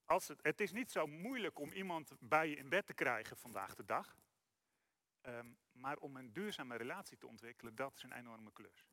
als 0.05 0.27
het, 0.27 0.39
het 0.43 0.61
is 0.61 0.71
niet 0.71 0.91
zo 0.91 1.07
moeilijk 1.07 1.59
om 1.59 1.71
iemand 1.71 2.11
bij 2.19 2.49
je 2.49 2.55
in 2.55 2.69
bed 2.69 2.85
te 2.85 2.93
krijgen 2.93 3.37
vandaag 3.37 3.75
de 3.75 3.85
dag. 3.85 4.17
Um, 5.21 5.57
maar 5.71 5.97
om 5.97 6.15
een 6.15 6.33
duurzame 6.33 6.75
relatie 6.75 7.17
te 7.17 7.27
ontwikkelen, 7.27 7.75
dat 7.75 7.95
is 7.95 8.03
een 8.03 8.11
enorme 8.11 8.51
klus. 8.51 8.85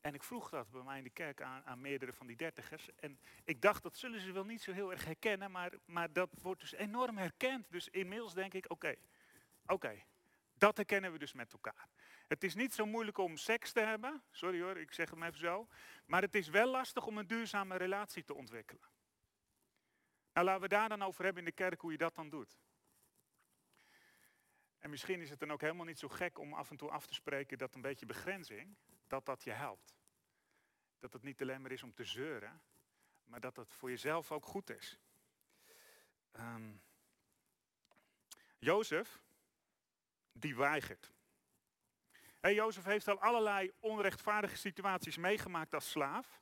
En 0.00 0.14
ik 0.14 0.22
vroeg 0.22 0.50
dat 0.50 0.70
bij 0.70 0.82
mij 0.82 0.98
in 0.98 1.04
de 1.04 1.10
kerk 1.10 1.42
aan, 1.42 1.64
aan 1.64 1.80
meerdere 1.80 2.12
van 2.12 2.26
die 2.26 2.36
dertigers. 2.36 2.94
En 2.94 3.20
ik 3.44 3.62
dacht, 3.62 3.82
dat 3.82 3.96
zullen 3.96 4.20
ze 4.20 4.32
wel 4.32 4.44
niet 4.44 4.62
zo 4.62 4.72
heel 4.72 4.90
erg 4.90 5.04
herkennen, 5.04 5.50
maar, 5.50 5.72
maar 5.84 6.12
dat 6.12 6.34
wordt 6.42 6.60
dus 6.60 6.72
enorm 6.72 7.16
herkend. 7.16 7.70
Dus 7.70 7.88
inmiddels 7.88 8.34
denk 8.34 8.54
ik, 8.54 8.70
oké, 8.70 8.94
oké, 9.66 10.02
dat 10.58 10.76
herkennen 10.76 11.12
we 11.12 11.18
dus 11.18 11.32
met 11.32 11.52
elkaar. 11.52 11.88
Het 12.28 12.44
is 12.44 12.54
niet 12.54 12.74
zo 12.74 12.86
moeilijk 12.86 13.18
om 13.18 13.36
seks 13.36 13.72
te 13.72 13.80
hebben, 13.80 14.22
sorry 14.30 14.62
hoor, 14.62 14.78
ik 14.78 14.92
zeg 14.92 15.10
het 15.10 15.18
maar 15.18 15.28
even 15.28 15.40
zo. 15.40 15.68
Maar 16.06 16.22
het 16.22 16.34
is 16.34 16.48
wel 16.48 16.66
lastig 16.66 17.06
om 17.06 17.18
een 17.18 17.26
duurzame 17.26 17.76
relatie 17.76 18.24
te 18.24 18.34
ontwikkelen. 18.34 18.88
Nou, 20.32 20.46
laten 20.46 20.62
we 20.62 20.68
daar 20.68 20.88
dan 20.88 21.02
over 21.02 21.24
hebben 21.24 21.42
in 21.42 21.48
de 21.48 21.54
kerk 21.54 21.80
hoe 21.80 21.92
je 21.92 21.98
dat 21.98 22.14
dan 22.14 22.28
doet. 22.28 22.58
En 24.78 24.90
misschien 24.90 25.20
is 25.20 25.30
het 25.30 25.38
dan 25.38 25.52
ook 25.52 25.60
helemaal 25.60 25.84
niet 25.84 25.98
zo 25.98 26.08
gek 26.08 26.38
om 26.38 26.52
af 26.54 26.70
en 26.70 26.76
toe 26.76 26.90
af 26.90 27.06
te 27.06 27.14
spreken 27.14 27.58
dat 27.58 27.74
een 27.74 27.80
beetje 27.80 28.06
begrenzing, 28.06 28.76
dat 29.06 29.26
dat 29.26 29.44
je 29.44 29.50
helpt. 29.50 29.94
Dat 30.98 31.12
het 31.12 31.22
niet 31.22 31.42
alleen 31.42 31.62
maar 31.62 31.70
is 31.70 31.82
om 31.82 31.94
te 31.94 32.04
zeuren, 32.04 32.62
maar 33.24 33.40
dat 33.40 33.56
het 33.56 33.74
voor 33.74 33.90
jezelf 33.90 34.32
ook 34.32 34.46
goed 34.46 34.70
is. 34.70 34.98
Um, 36.32 36.82
Jozef, 38.58 39.22
die 40.32 40.56
weigert. 40.56 41.12
Hey, 42.40 42.54
Jozef 42.54 42.84
heeft 42.84 43.08
al 43.08 43.20
allerlei 43.20 43.72
onrechtvaardige 43.80 44.56
situaties 44.56 45.16
meegemaakt 45.16 45.74
als 45.74 45.90
slaaf. 45.90 46.40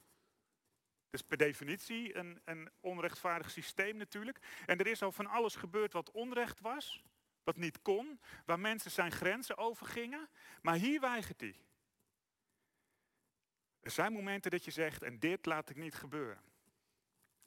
Dat 1.10 1.20
is 1.20 1.26
per 1.26 1.36
definitie 1.36 2.16
een, 2.16 2.40
een 2.44 2.70
onrechtvaardig 2.80 3.50
systeem 3.50 3.96
natuurlijk. 3.96 4.38
En 4.66 4.78
er 4.78 4.86
is 4.86 5.02
al 5.02 5.12
van 5.12 5.26
alles 5.26 5.54
gebeurd 5.54 5.92
wat 5.92 6.10
onrecht 6.10 6.60
was 6.60 7.04
wat 7.46 7.56
niet 7.56 7.82
kon, 7.82 8.20
waar 8.44 8.60
mensen 8.60 8.90
zijn 8.90 9.12
grenzen 9.12 9.56
overgingen. 9.56 10.28
Maar 10.62 10.74
hier 10.74 11.00
weigert 11.00 11.40
hij. 11.40 11.56
Er 13.80 13.90
zijn 13.90 14.12
momenten 14.12 14.50
dat 14.50 14.64
je 14.64 14.70
zegt, 14.70 15.02
en 15.02 15.18
dit 15.18 15.46
laat 15.46 15.70
ik 15.70 15.76
niet 15.76 15.94
gebeuren. 15.94 16.42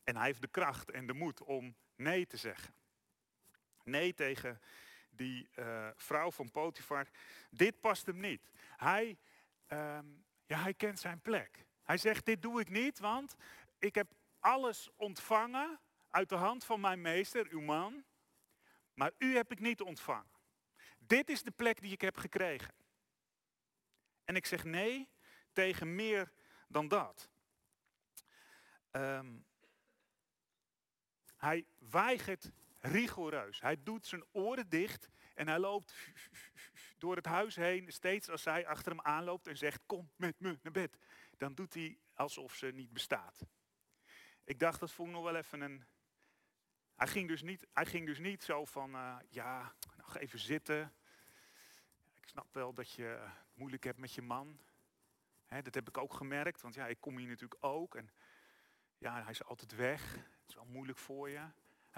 En 0.04 0.15
hij 0.15 0.25
heeft 0.25 0.41
de 0.41 0.47
kracht 0.47 0.91
en 0.91 1.08
de 1.08 1.13
moed 1.13 1.41
om 1.43 1.75
nee 1.95 2.28
te 2.28 2.38
zeggen. 2.38 2.73
Nee 3.84 4.13
tegen 4.13 4.62
die 5.19 5.49
uh, 5.55 5.89
vrouw 5.95 6.32
van 6.32 6.51
Potifar. 6.51 7.08
Dit 7.49 7.79
past 7.79 8.05
hem 8.05 8.19
niet. 8.19 8.51
Hij, 8.77 9.17
um, 9.67 10.25
ja, 10.45 10.62
hij 10.62 10.73
kent 10.73 10.99
zijn 10.99 11.21
plek. 11.21 11.65
Hij 11.84 11.97
zegt, 11.97 12.25
dit 12.25 12.41
doe 12.41 12.60
ik 12.60 12.69
niet, 12.69 12.99
want 12.99 13.36
ik 13.79 13.95
heb 13.95 14.13
alles 14.39 14.89
ontvangen 14.95 15.79
uit 16.10 16.29
de 16.29 16.36
hand 16.36 16.65
van 16.65 16.79
mijn 16.79 17.01
meester, 17.01 17.47
uw 17.49 17.62
man. 17.62 18.03
Maar 18.93 19.12
u 19.17 19.36
heb 19.36 19.51
ik 19.51 19.60
niet 19.60 19.82
ontvangen. 19.82 20.32
Dit 20.97 21.29
is 21.29 21.43
de 21.43 21.51
plek 21.51 21.82
die 21.82 21.91
ik 21.91 22.01
heb 22.01 22.17
gekregen. 22.17 22.73
En 24.25 24.36
ik 24.36 24.45
zeg 24.45 24.63
nee 24.63 25.10
tegen 25.51 25.95
meer 25.95 26.32
dan 26.67 26.88
dat. 26.88 27.29
Um, 28.91 29.45
hij 31.38 31.65
weigert 31.77 32.51
rigoureus. 32.79 33.61
Hij 33.61 33.83
doet 33.83 34.07
zijn 34.07 34.25
oren 34.31 34.69
dicht 34.69 35.09
en 35.35 35.47
hij 35.47 35.59
loopt 35.59 35.93
door 36.97 37.15
het 37.15 37.25
huis 37.25 37.55
heen. 37.55 37.91
Steeds 37.91 38.29
als 38.29 38.41
zij 38.41 38.67
achter 38.67 38.91
hem 38.91 39.01
aanloopt 39.01 39.47
en 39.47 39.57
zegt: 39.57 39.81
Kom 39.85 40.09
met 40.15 40.39
me 40.39 40.59
naar 40.61 40.73
bed. 40.73 40.97
Dan 41.37 41.53
doet 41.53 41.73
hij 41.73 41.97
alsof 42.13 42.53
ze 42.53 42.67
niet 42.67 42.93
bestaat. 42.93 43.45
Ik 44.43 44.59
dacht, 44.59 44.79
dat 44.79 44.91
vond 44.91 45.11
nog 45.11 45.23
wel 45.23 45.35
even 45.35 45.61
een 45.61 45.85
hij 46.99 47.07
ging 47.07 47.27
dus 47.27 47.41
niet, 47.41 47.67
hij 47.73 47.85
ging 47.85 48.05
dus 48.05 48.19
niet 48.19 48.43
zo 48.43 48.65
van, 48.65 48.95
uh, 48.95 49.15
ja, 49.29 49.73
nog 49.97 50.17
even 50.17 50.39
zitten. 50.39 50.93
Ik 52.21 52.27
snap 52.27 52.53
wel 52.53 52.73
dat 52.73 52.91
je 52.91 53.03
het 53.03 53.53
moeilijk 53.53 53.83
hebt 53.83 53.97
met 53.97 54.13
je 54.13 54.21
man. 54.21 54.59
dat 55.47 55.75
heb 55.75 55.87
ik 55.87 55.97
ook 55.97 56.13
gemerkt, 56.13 56.61
want 56.61 56.73
ja, 56.73 56.87
ik 56.87 56.99
kom 56.99 57.17
hier 57.17 57.27
natuurlijk 57.27 57.63
ook. 57.63 57.95
En 57.95 58.09
ja, 58.97 59.21
hij 59.21 59.31
is 59.31 59.43
altijd 59.43 59.75
weg. 59.75 60.13
Het 60.13 60.47
is 60.47 60.55
wel 60.55 60.65
moeilijk 60.65 60.97
voor 60.97 61.29
je. 61.29 61.47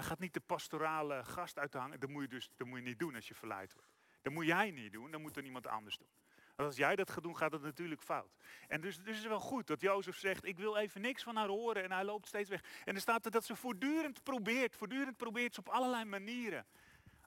Gaat 0.03 0.19
niet 0.19 0.33
de 0.33 0.39
pastorale 0.39 1.23
gast 1.23 1.59
uithangen. 1.59 1.99
Dat 1.99 2.09
moet 2.09 2.21
je 2.21 2.27
dus 2.27 2.49
dat 2.55 2.67
moet 2.67 2.77
je 2.79 2.85
niet 2.85 2.99
doen 2.99 3.15
als 3.15 3.27
je 3.27 3.35
verleid 3.35 3.73
wordt. 3.73 3.89
Dat 4.21 4.33
moet 4.33 4.45
jij 4.45 4.71
niet 4.71 4.93
doen, 4.93 5.11
dan 5.11 5.21
moet 5.21 5.37
er 5.37 5.43
iemand 5.43 5.67
anders 5.67 5.97
doen 5.97 6.09
als 6.55 6.75
jij 6.75 6.95
dat 6.95 7.11
gaat 7.11 7.23
doen, 7.23 7.37
gaat 7.37 7.51
het 7.51 7.61
natuurlijk 7.61 8.01
fout. 8.01 8.35
En 8.67 8.81
dus, 8.81 8.97
dus 8.97 9.07
is 9.07 9.17
het 9.17 9.27
wel 9.27 9.39
goed 9.39 9.67
dat 9.67 9.81
Jozef 9.81 10.17
zegt, 10.17 10.45
ik 10.45 10.57
wil 10.57 10.77
even 10.77 11.01
niks 11.01 11.23
van 11.23 11.35
haar 11.35 11.47
horen 11.47 11.83
en 11.83 11.91
hij 11.91 12.03
loopt 12.03 12.27
steeds 12.27 12.49
weg. 12.49 12.63
En 12.85 12.95
er 12.95 13.01
staat 13.01 13.25
er 13.25 13.31
dat 13.31 13.45
ze 13.45 13.55
voortdurend 13.55 14.23
probeert, 14.23 14.75
voortdurend 14.75 15.17
probeert 15.17 15.53
ze 15.53 15.59
op 15.59 15.69
allerlei 15.69 16.05
manieren 16.05 16.65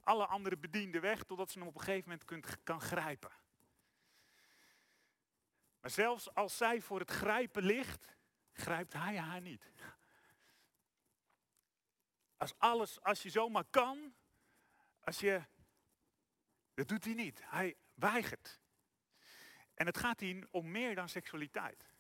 alle 0.05 0.27
andere 0.27 0.57
bedienden 0.57 1.01
weg, 1.01 1.23
totdat 1.23 1.51
ze 1.51 1.59
hem 1.59 1.69
op 1.69 1.75
een 1.75 1.81
gegeven 1.81 2.09
moment 2.09 2.25
kunt, 2.25 2.63
kan 2.63 2.81
grijpen. 2.81 3.31
Maar 5.81 5.91
zelfs 5.91 6.35
als 6.35 6.57
zij 6.57 6.81
voor 6.81 6.99
het 6.99 7.11
grijpen 7.11 7.63
ligt, 7.63 8.17
grijpt 8.53 8.93
hij 8.93 9.19
haar 9.19 9.41
niet. 9.41 9.73
Als 12.45 12.59
alles, 12.59 13.01
als 13.01 13.23
je 13.23 13.31
zomaar 13.31 13.65
kan, 13.71 14.15
als 15.01 15.21
je, 15.21 15.43
dat 16.75 16.89
doet 16.89 17.05
hij 17.05 17.15
niet. 17.15 17.41
Hij 17.45 17.77
weigert. 17.95 18.61
En 19.75 19.87
het 19.87 19.99
gaat 19.99 20.21
hier 20.21 20.49
om 20.51 20.71
meer 20.71 20.95
dan 20.95 21.09
seksualiteit. 21.09 21.93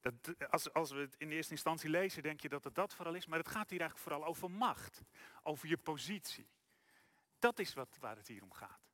Dat, 0.00 0.50
als, 0.50 0.72
als 0.72 0.90
we 0.90 1.00
het 1.00 1.14
in 1.18 1.30
eerste 1.30 1.52
instantie 1.52 1.90
lezen, 1.90 2.22
denk 2.22 2.40
je 2.40 2.48
dat 2.48 2.64
het 2.64 2.74
dat 2.74 2.94
vooral 2.94 3.14
is. 3.14 3.26
Maar 3.26 3.38
het 3.38 3.48
gaat 3.48 3.70
hier 3.70 3.80
eigenlijk 3.80 4.08
vooral 4.08 4.28
over 4.28 4.50
macht. 4.50 5.02
Over 5.42 5.68
je 5.68 5.78
positie. 5.78 6.48
Dat 7.38 7.58
is 7.58 7.74
wat, 7.74 7.96
waar 8.00 8.16
het 8.16 8.28
hier 8.28 8.42
om 8.42 8.52
gaat. 8.52 8.90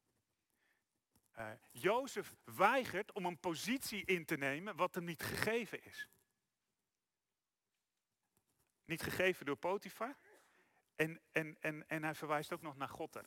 Uh, 1.38 1.50
Jozef 1.70 2.34
weigert 2.44 3.12
om 3.12 3.26
een 3.26 3.38
positie 3.38 4.04
in 4.04 4.24
te 4.24 4.36
nemen 4.36 4.76
wat 4.76 4.94
hem 4.94 5.04
niet 5.04 5.22
gegeven 5.22 5.84
is. 5.84 6.08
Niet 8.84 9.02
gegeven 9.02 9.46
door 9.46 9.56
Potifar. 9.56 10.16
En, 11.00 11.20
en, 11.32 11.56
en, 11.60 11.88
en 11.88 12.02
hij 12.02 12.14
verwijst 12.14 12.52
ook 12.52 12.62
nog 12.62 12.76
naar 12.76 12.88
God. 12.88 13.20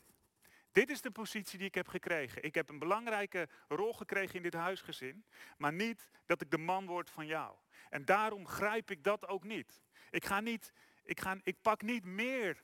Dit 0.71 0.89
is 0.89 1.01
de 1.01 1.11
positie 1.11 1.57
die 1.57 1.67
ik 1.67 1.75
heb 1.75 1.87
gekregen. 1.87 2.43
Ik 2.43 2.55
heb 2.55 2.69
een 2.69 2.79
belangrijke 2.79 3.49
rol 3.67 3.93
gekregen 3.93 4.35
in 4.35 4.41
dit 4.41 4.53
huisgezin, 4.53 5.25
maar 5.57 5.73
niet 5.73 6.09
dat 6.25 6.41
ik 6.41 6.51
de 6.51 6.57
man 6.57 6.85
word 6.85 7.09
van 7.09 7.25
jou. 7.25 7.57
En 7.89 8.05
daarom 8.05 8.47
grijp 8.47 8.91
ik 8.91 9.03
dat 9.03 9.27
ook 9.27 9.43
niet. 9.43 9.81
Ik, 10.09 10.25
ga 10.25 10.39
niet, 10.39 10.73
ik, 11.03 11.19
ga, 11.19 11.37
ik 11.43 11.61
pak 11.61 11.81
niet 11.81 12.05
meer 12.05 12.63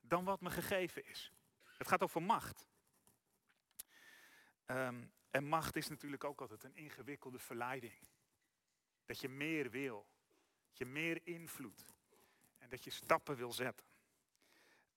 dan 0.00 0.24
wat 0.24 0.40
me 0.40 0.50
gegeven 0.50 1.04
is. 1.04 1.32
Het 1.76 1.88
gaat 1.88 2.02
over 2.02 2.22
macht. 2.22 2.68
Ehm, 4.64 5.04
en 5.30 5.44
macht 5.44 5.76
is 5.76 5.88
natuurlijk 5.88 6.24
ook 6.24 6.40
altijd 6.40 6.64
een 6.64 6.76
ingewikkelde 6.76 7.38
verleiding. 7.38 8.08
Dat 9.04 9.20
je 9.20 9.28
meer 9.28 9.70
wil. 9.70 10.06
Dat 10.68 10.78
je 10.78 10.86
meer 10.86 11.20
invloed. 11.26 11.84
En 12.58 12.68
dat 12.68 12.84
je 12.84 12.90
stappen 12.90 13.36
wil 13.36 13.52
zetten. 13.52 13.89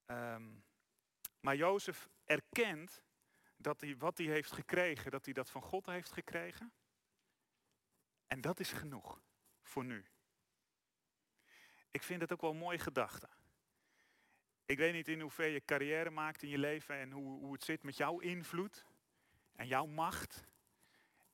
Um, 0.05 0.63
maar 1.39 1.55
Jozef 1.55 2.09
erkent 2.25 3.03
dat 3.57 3.81
hij 3.81 3.97
wat 3.97 4.17
hij 4.17 4.27
heeft 4.27 4.51
gekregen, 4.51 5.11
dat 5.11 5.25
hij 5.25 5.33
dat 5.33 5.49
van 5.49 5.61
God 5.61 5.85
heeft 5.85 6.11
gekregen. 6.11 6.73
En 8.27 8.41
dat 8.41 8.59
is 8.59 8.71
genoeg 8.71 9.21
voor 9.61 9.85
nu. 9.85 10.05
Ik 11.91 12.03
vind 12.03 12.21
het 12.21 12.31
ook 12.33 12.41
wel 12.41 12.49
een 12.49 12.57
mooie 12.57 12.79
gedachte. 12.79 13.29
Ik 14.65 14.77
weet 14.77 14.93
niet 14.93 15.07
in 15.07 15.21
hoeverre 15.21 15.51
je 15.51 15.65
carrière 15.65 16.09
maakt 16.09 16.43
in 16.43 16.49
je 16.49 16.57
leven 16.57 16.95
en 16.95 17.11
hoe, 17.11 17.39
hoe 17.39 17.53
het 17.53 17.63
zit 17.63 17.83
met 17.83 17.97
jouw 17.97 18.19
invloed 18.19 18.85
en 19.55 19.67
jouw 19.67 19.85
macht. 19.85 20.43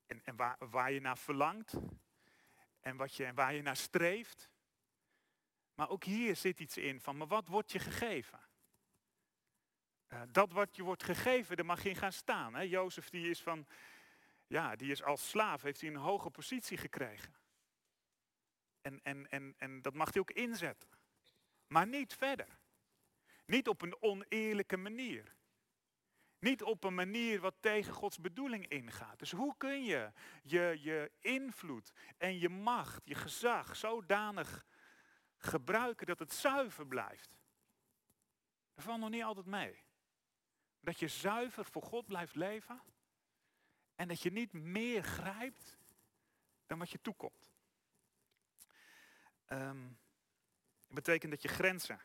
En, 0.06 0.22
en 0.24 0.36
waar, 0.36 0.70
waar 0.70 0.92
je 0.92 1.00
naar 1.00 1.18
verlangt 1.18 1.74
en 2.80 2.98
wat 2.98 3.16
je, 3.16 3.34
waar 3.34 3.54
je 3.54 3.62
naar 3.62 3.78
streeft. 3.78 4.50
Maar 5.76 5.90
ook 5.90 6.04
hier 6.04 6.36
zit 6.36 6.60
iets 6.60 6.78
in 6.78 7.02
van, 7.02 7.18
maar 7.18 7.28
wat 7.28 7.48
wordt 7.48 7.72
je 7.72 7.80
gegeven? 7.80 8.49
Uh, 10.10 10.22
dat 10.32 10.52
wat 10.52 10.76
je 10.76 10.84
wordt 10.84 11.04
gegeven, 11.04 11.56
daar 11.56 11.66
mag 11.66 11.84
je 11.84 11.90
in 11.90 11.96
gaan 11.96 12.14
staan. 12.14 12.56
Hè? 12.56 12.62
Jozef 12.62 13.10
die 13.10 13.30
is 13.30 13.42
van, 13.42 13.68
ja, 14.48 14.76
die 14.76 14.92
is 14.92 15.04
als 15.04 15.30
slaaf, 15.30 15.62
heeft 15.62 15.82
hij 15.82 15.90
een 15.90 15.96
hoge 15.96 16.30
positie 16.30 16.78
gekregen. 16.78 17.36
En, 18.82 19.00
en, 19.04 19.30
en, 19.30 19.54
en 19.58 19.82
dat 19.82 19.94
mag 19.94 20.14
hij 20.14 20.22
ook 20.22 20.32
inzetten. 20.32 20.90
Maar 21.68 21.88
niet 21.88 22.14
verder. 22.14 22.60
Niet 23.46 23.68
op 23.68 23.82
een 23.82 24.02
oneerlijke 24.02 24.78
manier. 24.78 25.36
Niet 26.40 26.64
op 26.64 26.84
een 26.84 26.96
manier 26.96 27.40
wat 27.40 27.56
tegen 27.60 27.94
Gods 27.94 28.20
bedoeling 28.20 28.68
ingaat. 28.68 29.20
Dus 29.20 29.32
hoe 29.32 29.58
kun 29.58 29.84
je 29.84 30.12
je, 30.44 30.78
je 30.82 31.12
invloed 31.20 31.92
en 32.18 32.40
je 32.40 32.50
macht, 32.50 33.06
je 33.06 33.16
gezag 33.16 33.76
zodanig 33.76 34.66
gebruiken 35.38 36.08
dat 36.08 36.20
het 36.20 36.34
zuiver 36.34 36.88
blijft? 36.88 37.38
Dat 38.74 38.84
valt 38.84 39.00
nog 39.00 39.10
niet 39.10 39.24
altijd 39.24 39.46
mee. 39.46 39.84
Dat 40.80 41.00
je 41.00 41.08
zuiver 41.08 41.66
voor 41.66 41.82
God 41.82 42.06
blijft 42.06 42.36
leven 42.36 42.82
en 43.96 44.08
dat 44.08 44.22
je 44.22 44.32
niet 44.32 44.54
meer 44.54 45.04
grijpt 45.04 45.78
dan 46.66 46.80
wat 46.80 46.90
je 46.90 47.02
toekomt. 47.02 47.54
Um, 49.48 50.00
dat 50.88 50.96
betekent 50.96 51.32
dat 51.32 51.42
je 51.42 51.48
grenzen 51.48 52.02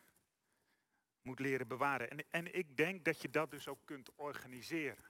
moet 1.23 1.39
leren 1.39 1.69
bewaren. 1.69 2.11
En, 2.11 2.25
en 2.31 2.55
ik 2.55 2.77
denk 2.77 3.05
dat 3.05 3.21
je 3.21 3.31
dat 3.31 3.51
dus 3.51 3.69
ook 3.69 3.81
kunt 3.85 4.15
organiseren. 4.15 5.05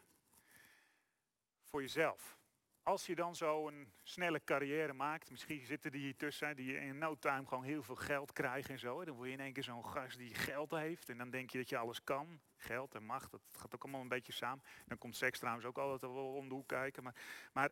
Voor 1.63 1.81
jezelf. 1.81 2.39
Als 2.85 3.07
je 3.07 3.15
dan 3.15 3.37
zo 3.37 3.69
een 3.69 3.93
snelle 4.03 4.45
carrière 4.45 4.93
maakt, 4.93 5.31
misschien 5.31 5.67
zitten 5.67 5.91
die 5.91 6.01
hier 6.01 6.17
tussen, 6.17 6.57
die 6.57 6.77
in 6.77 6.99
no 6.99 7.19
time 7.19 7.47
gewoon 7.47 7.65
heel 7.65 7.83
veel 7.83 7.95
geld 7.95 8.33
krijgen 8.33 8.71
en 8.71 8.79
zo. 8.79 9.05
Dan 9.05 9.15
word 9.15 9.29
je 9.29 9.35
in 9.35 9.41
één 9.41 9.53
keer 9.53 9.63
zo'n 9.63 9.87
gast 9.87 10.19
die 10.19 10.35
geld 10.35 10.71
heeft 10.71 11.09
en 11.09 11.19
dan 11.19 11.31
denk 11.31 11.51
je 11.51 11.59
dat 11.59 11.69
je 11.69 11.77
alles 11.77 12.05
kan. 12.05 12.41
Geld 12.57 12.95
en 12.95 13.05
macht, 13.05 13.31
dat 13.31 13.41
gaat 13.53 13.75
ook 13.75 13.83
allemaal 13.83 14.01
een 14.01 14.09
beetje 14.09 14.33
samen. 14.33 14.65
Dan 14.87 14.99
komt 14.99 15.17
seks 15.17 15.39
trouwens 15.39 15.67
ook 15.67 15.79
altijd 15.79 16.13
wel 16.13 16.35
om 16.35 16.49
de 16.49 16.55
hoek 16.55 16.69
kijken. 16.69 17.03
Maar, 17.03 17.15
maar, 17.53 17.71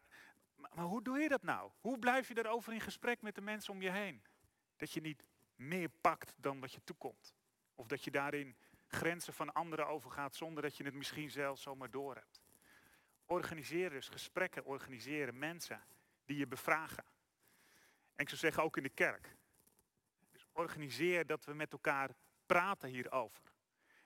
maar 0.75 0.85
hoe 0.85 1.03
doe 1.03 1.19
je 1.19 1.29
dat 1.29 1.43
nou? 1.43 1.71
Hoe 1.81 1.99
blijf 1.99 2.29
je 2.29 2.35
daarover 2.35 2.73
in 2.73 2.81
gesprek 2.81 3.23
met 3.23 3.35
de 3.35 3.41
mensen 3.41 3.73
om 3.73 3.83
je 3.83 3.91
heen? 3.91 4.23
Dat 4.77 4.93
je 4.93 5.01
niet 5.01 5.25
meer 5.55 5.89
pakt 6.01 6.35
dan 6.37 6.61
wat 6.61 6.73
je 6.73 6.85
toekomt. 6.85 7.35
Of 7.75 7.87
dat 7.87 8.05
je 8.05 8.11
daarin 8.11 8.57
grenzen 8.87 9.33
van 9.33 9.53
anderen 9.53 9.87
overgaat 9.87 10.35
zonder 10.35 10.63
dat 10.63 10.77
je 10.77 10.85
het 10.85 10.95
misschien 10.95 11.31
zelf 11.31 11.59
zomaar 11.59 11.91
door 11.91 12.15
hebt. 12.15 12.42
Organiseer 13.33 13.91
dus 13.91 14.09
gesprekken, 14.09 14.65
organiseren 14.65 15.39
mensen 15.39 15.85
die 16.25 16.37
je 16.37 16.47
bevragen. 16.47 17.05
En 18.15 18.23
ik 18.23 18.29
zou 18.29 18.41
zeggen 18.41 18.63
ook 18.63 18.77
in 18.77 18.83
de 18.83 18.89
kerk. 18.89 19.37
Dus 20.31 20.47
organiseer 20.53 21.27
dat 21.27 21.45
we 21.45 21.55
met 21.55 21.73
elkaar 21.73 22.11
praten 22.47 22.89
hierover. 22.89 23.53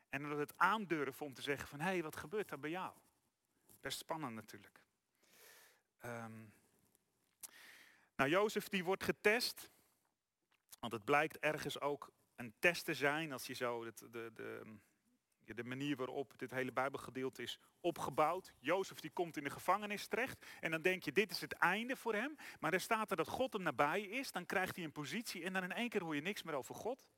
En 0.09 0.29
dat 0.29 0.39
het 0.39 0.53
aandurven 0.57 1.27
om 1.27 1.35
te 1.35 1.43
zeggen 1.43 1.69
van 1.69 1.81
hé, 1.81 1.87
hey, 1.87 2.03
wat 2.03 2.17
gebeurt 2.17 2.51
er 2.51 2.61
bij 2.61 2.71
jou? 2.71 2.95
Best 3.81 3.99
spannend 3.99 4.35
natuurlijk. 4.35 4.81
Um, 6.05 6.53
nou, 8.17 8.31
Jozef 8.31 8.69
die 8.69 8.85
wordt 8.85 9.05
getest. 9.05 9.71
Want 10.81 10.93
het 10.93 11.05
blijkt 11.05 11.39
ergens 11.39 11.81
ook 11.81 12.13
een 12.37 12.55
test 12.59 12.85
te 12.85 12.95
zijn 12.95 13.33
als 13.33 13.47
je 13.47 13.55
zo 13.55 13.85
de, 13.85 14.11
de, 14.11 14.31
de, 14.35 14.77
de 15.55 15.65
manier 15.65 15.97
waarop 15.97 16.39
dit 16.39 16.51
hele 16.51 16.73
Bijbelgedeelte 16.73 17.43
is 17.43 17.59
opgebouwd. 17.81 18.53
Jozef 18.59 19.01
die 19.01 19.11
komt 19.11 19.37
in 19.37 19.45
de 19.45 19.51
gevangenis 19.51 20.07
terecht 20.07 20.47
en 20.61 20.71
dan 20.71 20.83
denk 20.83 21.03
je 21.03 21.13
dit 21.13 21.31
is 21.31 21.41
het 21.41 21.53
einde 21.53 21.97
voor 21.97 22.15
hem. 22.15 22.37
Maar 22.61 22.73
er 22.73 22.81
staat 22.81 23.11
er 23.11 23.17
dat 23.17 23.29
God 23.29 23.53
hem 23.53 23.63
nabij 23.63 24.03
is, 24.03 24.33
dan 24.33 24.47
krijgt 24.47 24.77
hij 24.77 24.85
een 24.85 24.93
positie 24.93 25.45
en 25.45 25.53
dan 25.53 25.63
in 25.63 25.73
één 25.73 25.89
keer 25.89 26.03
hoor 26.03 26.15
je 26.15 26.21
niks 26.21 26.43
meer 26.43 26.55
over 26.55 26.75
God. 26.75 27.09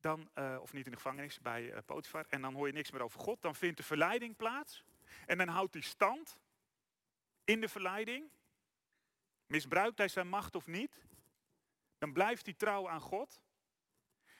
Dan, 0.00 0.30
uh, 0.34 0.58
of 0.60 0.72
niet 0.72 0.84
in 0.84 0.90
de 0.90 0.96
gevangenis, 0.96 1.40
bij 1.40 1.72
uh, 1.72 1.78
Potifar. 1.86 2.26
En 2.28 2.42
dan 2.42 2.54
hoor 2.54 2.66
je 2.66 2.72
niks 2.72 2.90
meer 2.90 3.02
over 3.02 3.20
God. 3.20 3.42
Dan 3.42 3.54
vindt 3.54 3.76
de 3.76 3.82
verleiding 3.82 4.36
plaats. 4.36 4.84
En 5.26 5.38
dan 5.38 5.48
houdt 5.48 5.74
hij 5.74 5.82
stand 5.82 6.38
in 7.44 7.60
de 7.60 7.68
verleiding. 7.68 8.30
Misbruikt 9.46 9.98
hij 9.98 10.08
zijn 10.08 10.28
macht 10.28 10.54
of 10.54 10.66
niet? 10.66 11.04
Dan 11.98 12.12
blijft 12.12 12.44
hij 12.44 12.54
trouw 12.54 12.88
aan 12.88 13.00
God. 13.00 13.40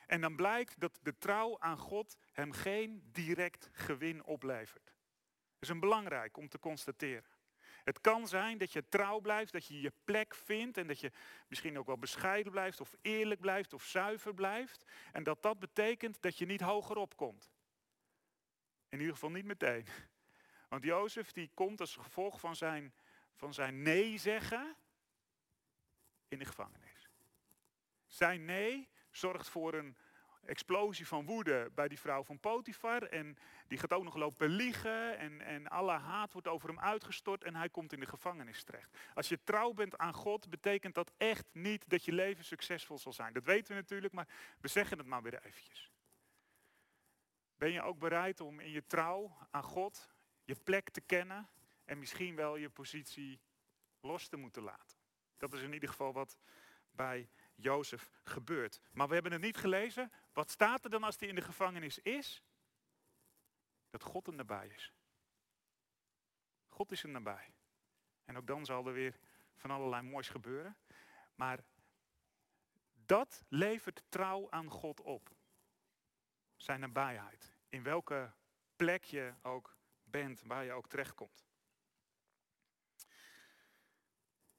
En 0.06 0.20
dan 0.20 0.36
blijkt 0.36 0.80
dat 0.80 0.98
de 1.02 1.18
trouw 1.18 1.58
aan 1.60 1.78
God 1.78 2.16
hem 2.36 2.52
geen 2.52 3.02
direct 3.12 3.68
gewin 3.72 4.24
oplevert. 4.24 4.84
Dat 4.84 4.94
is 5.60 5.68
een 5.68 5.80
belangrijk 5.80 6.36
om 6.36 6.48
te 6.48 6.58
constateren. 6.58 7.30
Het 7.84 8.00
kan 8.00 8.28
zijn 8.28 8.58
dat 8.58 8.72
je 8.72 8.88
trouw 8.88 9.20
blijft, 9.20 9.52
dat 9.52 9.66
je 9.66 9.80
je 9.80 9.92
plek 10.04 10.34
vindt 10.34 10.76
en 10.76 10.86
dat 10.86 11.00
je 11.00 11.12
misschien 11.48 11.78
ook 11.78 11.86
wel 11.86 11.98
bescheiden 11.98 12.52
blijft 12.52 12.80
of 12.80 12.94
eerlijk 13.02 13.40
blijft 13.40 13.72
of 13.72 13.84
zuiver 13.84 14.34
blijft. 14.34 14.84
En 15.12 15.22
dat 15.22 15.42
dat 15.42 15.58
betekent 15.58 16.22
dat 16.22 16.38
je 16.38 16.46
niet 16.46 16.60
hoger 16.60 16.96
opkomt. 16.96 17.50
In 18.88 18.98
ieder 18.98 19.14
geval 19.14 19.30
niet 19.30 19.44
meteen. 19.44 19.86
Want 20.68 20.84
Jozef 20.84 21.32
die 21.32 21.50
komt 21.54 21.80
als 21.80 21.96
gevolg 21.96 22.40
van 22.40 22.56
zijn, 22.56 22.94
van 23.34 23.54
zijn 23.54 23.82
nee 23.82 24.18
zeggen 24.18 24.76
in 26.28 26.38
de 26.38 26.44
gevangenis. 26.44 27.10
Zijn 28.06 28.44
nee 28.44 28.88
zorgt 29.10 29.48
voor 29.48 29.74
een 29.74 29.96
explosie 30.46 31.06
van 31.06 31.24
woede 31.24 31.70
bij 31.74 31.88
die 31.88 31.98
vrouw 31.98 32.24
van 32.24 32.38
Potifar. 32.38 33.02
En 33.02 33.36
die 33.66 33.78
gaat 33.78 33.92
ook 33.92 34.04
nog 34.04 34.16
lopen 34.16 34.48
liegen. 34.48 35.18
En, 35.18 35.40
en 35.40 35.68
alle 35.68 35.92
haat 35.92 36.32
wordt 36.32 36.48
over 36.48 36.68
hem 36.68 36.80
uitgestort. 36.80 37.44
En 37.44 37.54
hij 37.54 37.68
komt 37.68 37.92
in 37.92 38.00
de 38.00 38.06
gevangenis 38.06 38.62
terecht. 38.62 38.96
Als 39.14 39.28
je 39.28 39.38
trouw 39.44 39.72
bent 39.72 39.98
aan 39.98 40.14
God, 40.14 40.50
betekent 40.50 40.94
dat 40.94 41.12
echt 41.16 41.46
niet 41.52 41.88
dat 41.88 42.04
je 42.04 42.12
leven 42.12 42.44
succesvol 42.44 42.98
zal 42.98 43.12
zijn. 43.12 43.32
Dat 43.32 43.44
weten 43.44 43.74
we 43.74 43.80
natuurlijk, 43.80 44.12
maar 44.12 44.28
we 44.60 44.68
zeggen 44.68 44.98
het 44.98 45.06
maar 45.06 45.22
weer 45.22 45.44
eventjes. 45.44 45.90
Ben 47.56 47.72
je 47.72 47.82
ook 47.82 47.98
bereid 47.98 48.40
om 48.40 48.60
in 48.60 48.70
je 48.70 48.86
trouw 48.86 49.36
aan 49.50 49.62
God 49.62 50.14
je 50.44 50.54
plek 50.54 50.90
te 50.90 51.00
kennen 51.00 51.48
en 51.84 51.98
misschien 51.98 52.34
wel 52.34 52.56
je 52.56 52.70
positie 52.70 53.40
los 54.00 54.28
te 54.28 54.36
moeten 54.36 54.62
laten? 54.62 54.98
Dat 55.36 55.52
is 55.52 55.62
in 55.62 55.72
ieder 55.72 55.88
geval 55.88 56.12
wat 56.12 56.38
bij 56.90 57.28
Jozef 57.54 58.10
gebeurt. 58.24 58.80
Maar 58.92 59.08
we 59.08 59.14
hebben 59.14 59.32
het 59.32 59.40
niet 59.40 59.56
gelezen. 59.56 60.12
Wat 60.36 60.50
staat 60.50 60.84
er 60.84 60.90
dan 60.90 61.02
als 61.02 61.16
hij 61.18 61.28
in 61.28 61.34
de 61.34 61.42
gevangenis 61.42 61.98
is? 61.98 62.42
Dat 63.90 64.02
God 64.02 64.26
er 64.26 64.34
nabij 64.34 64.68
is. 64.68 64.92
God 66.68 66.92
is 66.92 67.02
er 67.02 67.08
nabij. 67.08 67.54
En 68.24 68.36
ook 68.36 68.46
dan 68.46 68.64
zal 68.64 68.86
er 68.86 68.92
weer 68.92 69.18
van 69.54 69.70
allerlei 69.70 70.02
moois 70.02 70.28
gebeuren. 70.28 70.76
Maar 71.34 71.64
dat 72.92 73.44
levert 73.48 74.02
trouw 74.08 74.50
aan 74.50 74.70
God 74.70 75.00
op. 75.00 75.30
Zijn 76.56 76.80
nabijheid. 76.80 77.52
In 77.68 77.82
welke 77.82 78.32
plek 78.76 79.04
je 79.04 79.34
ook 79.42 79.76
bent, 80.04 80.42
waar 80.42 80.64
je 80.64 80.72
ook 80.72 80.88
terechtkomt. 80.88 81.46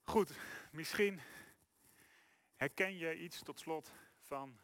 Goed, 0.02 0.38
misschien 0.72 1.20
herken 2.56 2.96
je 2.96 3.18
iets 3.18 3.42
tot 3.42 3.60
slot 3.60 3.92
van 4.20 4.60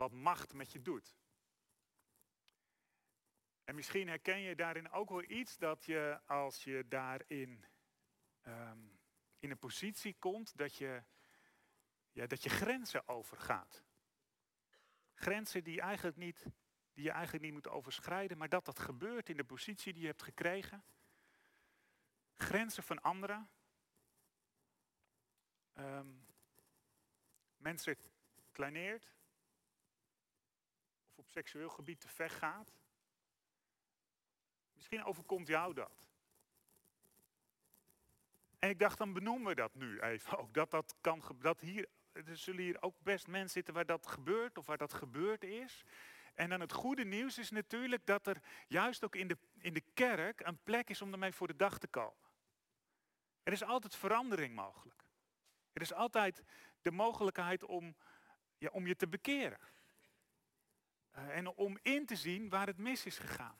wat 0.00 0.12
macht 0.12 0.52
met 0.52 0.72
je 0.72 0.82
doet. 0.82 1.16
En 3.64 3.74
misschien 3.74 4.08
herken 4.08 4.40
je 4.40 4.54
daarin 4.54 4.90
ook 4.90 5.08
wel 5.08 5.30
iets 5.30 5.56
dat 5.56 5.84
je 5.84 6.20
als 6.26 6.64
je 6.64 6.88
daarin 6.88 7.64
um, 8.46 8.98
in 9.38 9.50
een 9.50 9.58
positie 9.58 10.16
komt 10.18 10.56
dat 10.56 10.74
je, 10.74 11.02
ja, 12.10 12.26
dat 12.26 12.42
je 12.42 12.48
grenzen 12.48 13.08
overgaat. 13.08 13.84
Grenzen 15.14 15.64
die, 15.64 15.80
eigenlijk 15.80 16.16
niet, 16.16 16.46
die 16.92 17.04
je 17.04 17.10
eigenlijk 17.10 17.44
niet 17.44 17.52
moet 17.52 17.68
overschrijden, 17.68 18.38
maar 18.38 18.48
dat 18.48 18.64
dat 18.64 18.78
gebeurt 18.78 19.28
in 19.28 19.36
de 19.36 19.44
positie 19.44 19.92
die 19.92 20.02
je 20.02 20.08
hebt 20.08 20.22
gekregen. 20.22 20.84
Grenzen 22.36 22.82
van 22.82 23.02
anderen. 23.02 23.50
Um, 25.74 26.26
mensen 27.56 27.96
kleineert. 28.52 29.18
Op 31.20 31.30
seksueel 31.30 31.68
gebied 31.68 32.00
te 32.00 32.08
ver 32.08 32.30
gaat. 32.30 32.72
Misschien 34.74 35.04
overkomt 35.04 35.46
jou 35.46 35.74
dat. 35.74 36.08
En 38.58 38.68
ik 38.68 38.78
dacht, 38.78 38.98
dan 38.98 39.12
benoemen 39.12 39.46
we 39.46 39.54
dat 39.54 39.74
nu 39.74 40.00
even 40.00 40.38
ook. 40.38 40.54
Dat 40.54 40.70
dat 40.70 40.94
kan 41.00 41.22
dat 41.38 41.60
hier, 41.60 41.88
er 42.12 42.36
zullen 42.36 42.62
hier 42.62 42.82
ook 42.82 42.94
best 42.98 43.26
mensen 43.26 43.50
zitten 43.50 43.74
waar 43.74 43.86
dat 43.86 44.06
gebeurt 44.06 44.58
of 44.58 44.66
waar 44.66 44.76
dat 44.76 44.92
gebeurd 44.92 45.44
is. 45.44 45.84
En 46.34 46.48
dan 46.48 46.60
het 46.60 46.72
goede 46.72 47.04
nieuws 47.04 47.38
is 47.38 47.50
natuurlijk 47.50 48.06
dat 48.06 48.26
er 48.26 48.42
juist 48.66 49.04
ook 49.04 49.16
in 49.16 49.28
de, 49.28 49.38
in 49.58 49.74
de 49.74 49.84
kerk 49.94 50.40
een 50.40 50.62
plek 50.62 50.90
is 50.90 51.02
om 51.02 51.12
ermee 51.12 51.32
voor 51.32 51.46
de 51.46 51.56
dag 51.56 51.78
te 51.78 51.88
komen. 51.88 52.28
Er 53.42 53.52
is 53.52 53.62
altijd 53.62 53.96
verandering 53.96 54.54
mogelijk. 54.54 55.04
Er 55.72 55.80
is 55.80 55.92
altijd 55.92 56.42
de 56.82 56.90
mogelijkheid 56.90 57.64
om, 57.64 57.96
ja, 58.58 58.68
om 58.72 58.86
je 58.86 58.96
te 58.96 59.08
bekeren. 59.08 59.58
Uh, 61.16 61.36
en 61.36 61.46
om 61.46 61.78
in 61.82 62.06
te 62.06 62.16
zien 62.16 62.48
waar 62.48 62.66
het 62.66 62.78
mis 62.78 63.06
is 63.06 63.18
gegaan. 63.18 63.58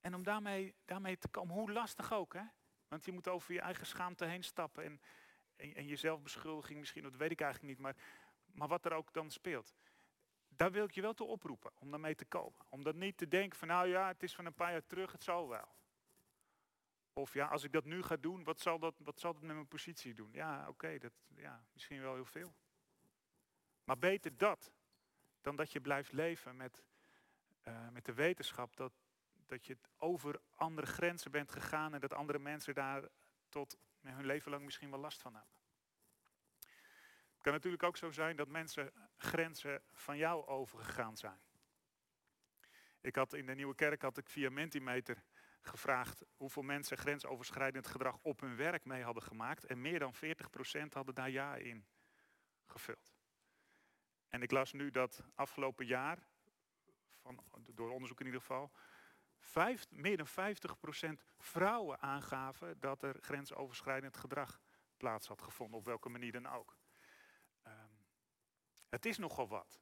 En 0.00 0.14
om 0.14 0.22
daarmee, 0.22 0.74
daarmee 0.84 1.18
te 1.18 1.28
komen, 1.28 1.54
hoe 1.54 1.72
lastig 1.72 2.12
ook 2.12 2.34
hè. 2.34 2.44
Want 2.88 3.04
je 3.04 3.12
moet 3.12 3.28
over 3.28 3.54
je 3.54 3.60
eigen 3.60 3.86
schaamte 3.86 4.24
heen 4.24 4.44
stappen. 4.44 4.84
En, 4.84 5.00
en, 5.56 5.74
en 5.74 5.86
je 5.86 5.96
zelfbeschuldiging 5.96 6.78
misschien, 6.78 7.02
dat 7.02 7.16
weet 7.16 7.30
ik 7.30 7.40
eigenlijk 7.40 7.72
niet. 7.72 7.82
Maar, 7.82 7.96
maar 8.52 8.68
wat 8.68 8.84
er 8.84 8.92
ook 8.92 9.12
dan 9.12 9.30
speelt. 9.30 9.74
Daar 10.48 10.72
wil 10.72 10.84
ik 10.84 10.90
je 10.90 11.00
wel 11.00 11.14
toe 11.14 11.26
oproepen 11.26 11.72
om 11.78 11.90
daarmee 11.90 12.14
te 12.14 12.24
komen. 12.24 12.60
Om 12.68 12.82
dat 12.82 12.94
niet 12.94 13.16
te 13.16 13.28
denken 13.28 13.58
van 13.58 13.68
nou 13.68 13.88
ja, 13.88 14.08
het 14.08 14.22
is 14.22 14.34
van 14.34 14.46
een 14.46 14.54
paar 14.54 14.70
jaar 14.70 14.86
terug, 14.86 15.12
het 15.12 15.22
zal 15.22 15.48
wel. 15.48 15.74
Of 17.12 17.34
ja, 17.34 17.46
als 17.46 17.64
ik 17.64 17.72
dat 17.72 17.84
nu 17.84 18.02
ga 18.02 18.16
doen, 18.16 18.44
wat 18.44 18.60
zal 18.60 18.78
dat, 18.78 18.94
wat 18.98 19.20
zal 19.20 19.32
dat 19.32 19.42
met 19.42 19.54
mijn 19.54 19.68
positie 19.68 20.14
doen? 20.14 20.32
Ja, 20.32 20.68
oké, 20.68 20.98
dat 20.98 21.12
ja, 21.36 21.64
misschien 21.72 22.00
wel 22.00 22.14
heel 22.14 22.24
veel. 22.24 22.54
Maar 23.84 23.98
beter 23.98 24.36
dat 24.36 24.72
dan 25.46 25.56
dat 25.56 25.72
je 25.72 25.80
blijft 25.80 26.12
leven 26.12 26.56
met 26.56 26.82
eh, 27.66 27.88
met 27.88 28.04
de 28.04 28.14
wetenschap 28.14 28.76
dat, 28.76 28.92
dat 29.46 29.66
je 29.66 29.78
over 29.96 30.40
andere 30.54 30.86
grenzen 30.86 31.30
bent 31.30 31.50
gegaan 31.50 31.94
en 31.94 32.00
dat 32.00 32.12
andere 32.12 32.38
mensen 32.38 32.74
daar 32.74 33.08
tot 33.48 33.78
hun 34.00 34.26
leven 34.26 34.50
lang 34.50 34.64
misschien 34.64 34.90
wel 34.90 34.98
last 34.98 35.20
van 35.20 35.34
hebben. 35.34 35.54
Het 37.32 37.42
kan 37.42 37.52
natuurlijk 37.52 37.82
ook 37.82 37.96
zo 37.96 38.10
zijn 38.10 38.36
dat 38.36 38.48
mensen 38.48 38.92
grenzen 39.16 39.82
van 39.92 40.16
jou 40.16 40.46
overgegaan 40.46 41.16
zijn. 41.16 41.40
Ik 43.00 43.14
had 43.14 43.32
in 43.32 43.46
de 43.46 43.54
Nieuwe 43.54 43.74
Kerk 43.74 44.02
had 44.02 44.16
ik 44.16 44.28
via 44.28 44.50
Mentimeter 44.50 45.22
gevraagd 45.60 46.24
hoeveel 46.36 46.62
mensen 46.62 46.98
grensoverschrijdend 46.98 47.86
gedrag 47.86 48.18
op 48.22 48.40
hun 48.40 48.56
werk 48.56 48.84
mee 48.84 49.02
hadden 49.02 49.22
gemaakt. 49.22 49.64
En 49.64 49.80
meer 49.80 49.98
dan 49.98 50.14
40% 50.14 50.18
hadden 50.92 51.14
daar 51.14 51.30
ja 51.30 51.56
in 51.56 51.86
gevuld. 52.64 53.15
En 54.36 54.42
ik 54.42 54.50
las 54.50 54.72
nu 54.72 54.90
dat 54.90 55.22
afgelopen 55.34 55.86
jaar, 55.86 56.26
van, 57.22 57.44
door 57.74 57.90
onderzoek 57.90 58.20
in 58.20 58.26
ieder 58.26 58.40
geval, 58.40 58.72
vijf, 59.38 59.90
meer 59.90 60.16
dan 60.16 60.28
50% 60.28 61.24
vrouwen 61.38 62.00
aangaven 62.00 62.80
dat 62.80 63.02
er 63.02 63.16
grensoverschrijdend 63.20 64.16
gedrag 64.16 64.60
plaats 64.96 65.26
had 65.26 65.42
gevonden, 65.42 65.78
op 65.78 65.84
welke 65.84 66.08
manier 66.08 66.32
dan 66.32 66.46
ook. 66.46 66.76
Ehm, 67.62 67.92
het 68.88 69.06
is 69.06 69.18
nogal 69.18 69.48
wat. 69.48 69.80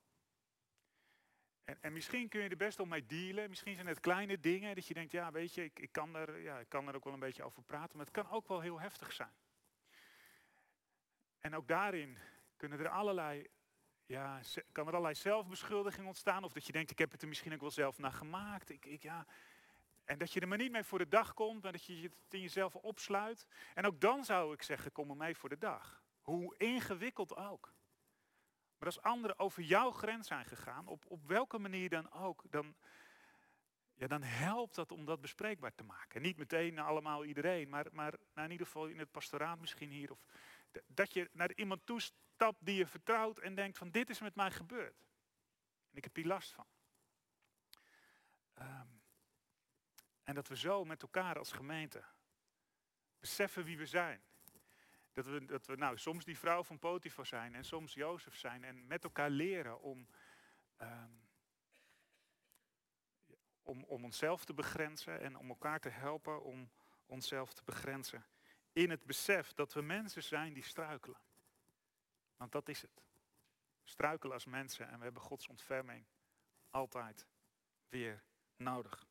En, 1.64 1.78
en, 1.80 1.92
misschien 1.92 2.28
kun 2.28 2.42
je 2.42 2.48
er 2.48 2.56
best 2.56 2.76
wel 2.76 2.86
mee 2.86 3.06
dealen. 3.06 3.48
Misschien 3.48 3.74
zijn 3.74 3.86
het 3.86 4.00
kleine 4.00 4.40
dingen 4.40 4.74
dat 4.74 4.86
je 4.86 4.94
denkt, 4.94 5.12
ja 5.12 5.32
weet 5.32 5.54
je, 5.54 5.64
ik, 5.64 5.78
ik, 5.78 5.92
kan 5.92 6.14
er, 6.14 6.38
ja, 6.38 6.58
ik 6.58 6.68
kan 6.68 6.88
er 6.88 6.94
ook 6.94 7.04
wel 7.04 7.12
een 7.12 7.18
beetje 7.18 7.44
over 7.44 7.62
praten. 7.62 7.96
Maar 7.96 8.06
het 8.06 8.14
kan 8.14 8.30
ook 8.30 8.48
wel 8.48 8.60
heel 8.60 8.80
heftig 8.80 9.12
zijn. 9.12 9.36
En 11.38 11.54
ook 11.54 11.68
daarin 11.68 12.18
kunnen 12.56 12.78
er 12.78 12.88
allerlei, 12.88 13.46
ja, 14.06 14.40
kan 14.72 14.86
er 14.86 14.92
allerlei 14.92 15.14
zelfbeschuldiging 15.14 16.06
ontstaan. 16.06 16.44
Of 16.44 16.52
dat 16.52 16.66
je 16.66 16.72
denkt, 16.72 16.90
ik 16.90 16.98
heb 16.98 17.12
het 17.12 17.22
er 17.22 17.28
misschien 17.28 17.52
ook 17.54 17.60
wel 17.60 17.70
zelf 17.70 17.98
naar 17.98 18.12
gemaakt. 18.12 18.70
Ik, 18.70 18.86
ik, 18.86 19.02
ja. 19.02 19.26
En 20.04 20.18
dat 20.18 20.32
je 20.32 20.40
er 20.40 20.48
maar 20.48 20.58
niet 20.58 20.72
mee 20.72 20.84
voor 20.84 20.98
de 20.98 21.08
dag 21.08 21.34
komt, 21.34 21.62
maar 21.62 21.72
dat 21.72 21.84
je 21.84 22.02
het 22.02 22.14
in 22.34 22.40
jezelf 22.40 22.74
opsluit. 22.74 23.46
En 23.74 23.86
ook 23.86 24.00
dan 24.00 24.24
zou 24.24 24.52
ik 24.52 24.62
zeggen, 24.62 24.92
kom 24.92 25.10
er 25.10 25.16
mee 25.16 25.36
voor 25.36 25.48
de 25.48 25.58
dag. 25.58 26.02
Hoe 26.20 26.56
ingewikkeld 26.56 27.36
ook. 27.36 27.74
Maar 28.78 28.88
als 28.88 29.02
anderen 29.02 29.38
over 29.38 29.62
jouw 29.62 29.90
grens 29.90 30.26
zijn 30.26 30.44
gegaan, 30.44 30.86
op, 30.86 31.04
op 31.08 31.26
welke 31.26 31.58
manier 31.58 31.88
dan 31.88 32.12
ook, 32.12 32.42
dan, 32.50 32.74
ja, 33.94 34.06
dan 34.06 34.22
helpt 34.22 34.74
dat 34.74 34.92
om 34.92 35.04
dat 35.04 35.20
bespreekbaar 35.20 35.74
te 35.74 35.84
maken. 35.84 36.22
Niet 36.22 36.36
meteen 36.36 36.78
allemaal 36.78 37.24
iedereen, 37.24 37.68
maar, 37.68 37.86
maar 37.92 38.14
in 38.34 38.50
ieder 38.50 38.66
geval 38.66 38.86
in 38.86 38.98
het 38.98 39.10
pastoraat 39.10 39.60
misschien 39.60 39.90
hier. 39.90 40.10
Of, 40.10 40.24
dat 40.86 41.12
je 41.12 41.28
naar 41.32 41.52
iemand 41.54 41.86
toestapt 42.36 42.66
die 42.66 42.76
je 42.76 42.86
vertrouwt 42.86 43.38
en 43.38 43.54
denkt 43.54 43.78
van 43.78 43.90
dit 43.90 44.10
is 44.10 44.20
met 44.20 44.34
mij 44.34 44.50
gebeurd. 44.50 45.06
En 45.90 45.96
ik 45.96 46.04
heb 46.04 46.14
hier 46.14 46.26
last 46.26 46.52
van. 46.52 46.66
Ehm, 48.54 48.88
en 50.22 50.34
dat 50.34 50.48
we 50.48 50.56
zo 50.56 50.84
met 50.84 51.02
elkaar 51.02 51.38
als 51.38 51.52
gemeente 51.52 52.04
beseffen 53.18 53.64
wie 53.64 53.78
we 53.78 53.86
zijn. 53.86 54.22
Dat 55.12 55.26
we, 55.26 55.44
dat 55.44 55.66
we 55.66 55.76
nou, 55.76 55.98
soms 55.98 56.24
die 56.24 56.38
vrouw 56.38 56.64
van 56.64 56.78
Potifar 56.78 57.26
zijn 57.26 57.54
en 57.54 57.64
soms 57.64 57.94
Jozef 57.94 58.36
zijn 58.36 58.64
en 58.64 58.86
met 58.86 59.04
elkaar 59.04 59.30
leren 59.30 59.80
om, 59.80 60.08
um, 60.78 61.28
om, 63.62 63.84
om 63.84 64.04
onszelf 64.04 64.44
te 64.44 64.54
begrenzen 64.54 65.20
en 65.20 65.36
om 65.36 65.48
elkaar 65.48 65.80
te 65.80 65.88
helpen 65.88 66.42
om 66.42 66.70
onszelf 67.06 67.52
te 67.52 67.62
begrenzen. 67.64 68.26
In 68.72 68.90
het 68.90 69.04
besef 69.04 69.52
dat 69.52 69.72
we 69.72 69.82
mensen 69.82 70.22
zijn 70.22 70.52
die 70.52 70.64
struikelen. 70.64 71.18
Want 72.44 72.56
dat 72.56 72.68
is 72.68 72.82
het. 72.82 73.02
Struikelen 73.84 74.34
als 74.34 74.44
mensen 74.44 74.88
en 74.88 74.98
we 74.98 75.04
hebben 75.04 75.22
Gods 75.22 75.48
ontferming 75.48 76.06
altijd 76.70 77.26
weer 77.88 78.24
nodig. 78.56 79.06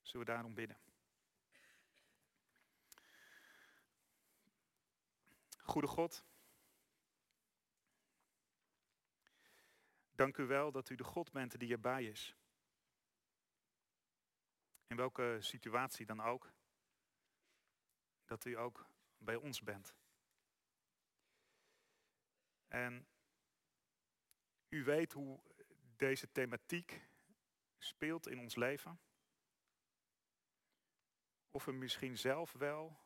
Zullen 0.00 0.26
we 0.26 0.32
daarom 0.32 0.54
bidden? 0.54 0.78
Goede 5.58 5.86
God, 5.86 6.24
dank 10.10 10.36
u 10.36 10.46
wel 10.46 10.72
dat 10.72 10.88
u 10.88 10.94
de 10.94 11.04
God 11.04 11.32
bent 11.32 11.58
die 11.58 11.72
erbij 11.72 12.04
is. 12.04 12.36
In 14.86 14.96
welke 14.96 15.36
situatie 15.40 16.06
dan 16.06 16.20
ook, 16.20 16.52
dat 18.24 18.44
u 18.44 18.58
ook 18.58 18.86
bij 19.18 19.36
ons 19.36 19.62
bent. 19.62 19.94
En 22.72 23.08
u 24.68 24.84
weet 24.84 25.12
hoe 25.12 25.40
deze 25.96 26.32
thematiek 26.32 27.00
speelt 27.78 28.26
in 28.26 28.38
ons 28.38 28.54
leven. 28.54 29.00
Of 31.50 31.64
we 31.64 31.72
misschien 31.72 32.18
zelf 32.18 32.52
wel 32.52 33.00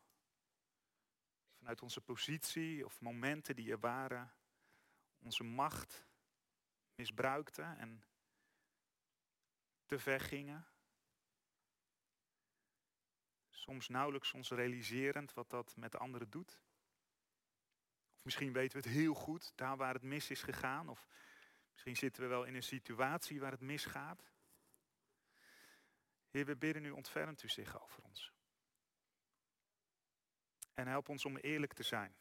vanuit 1.59 1.83
onze 1.83 2.00
positie 2.00 2.85
of 2.85 3.00
momenten 3.00 3.57
die 3.57 3.70
er 3.70 3.81
waren, 3.81 4.33
onze 5.18 5.44
macht 5.44 6.07
misbruikten 6.94 7.79
en 7.79 8.05
te 9.85 9.98
ver 9.98 10.20
gingen. 10.20 10.66
Soms 13.50 13.88
nauwelijks 13.88 14.33
ons 14.33 14.50
realiserend 14.50 15.33
wat 15.33 15.50
dat 15.50 15.76
met 15.76 15.92
de 15.92 15.98
anderen 15.98 16.31
doet. 16.31 16.61
Misschien 18.26 18.52
weten 18.52 18.80
we 18.80 18.88
het 18.88 18.96
heel 18.96 19.14
goed, 19.14 19.52
daar 19.54 19.76
waar 19.76 19.94
het 19.94 20.02
mis 20.02 20.30
is 20.30 20.42
gegaan. 20.42 20.88
Of 20.88 21.06
misschien 21.72 21.96
zitten 21.96 22.22
we 22.22 22.28
wel 22.28 22.44
in 22.44 22.54
een 22.54 22.62
situatie 22.62 23.40
waar 23.40 23.50
het 23.50 23.60
misgaat. 23.60 24.32
Heer, 26.28 26.46
we 26.46 26.56
bidden 26.56 26.84
u, 26.84 26.90
ontfermt 26.90 27.42
u 27.42 27.48
zich 27.48 27.82
over 27.82 28.02
ons. 28.02 28.32
En 30.74 30.86
help 30.86 31.08
ons 31.08 31.24
om 31.24 31.36
eerlijk 31.36 31.72
te 31.72 31.82
zijn. 31.82 32.16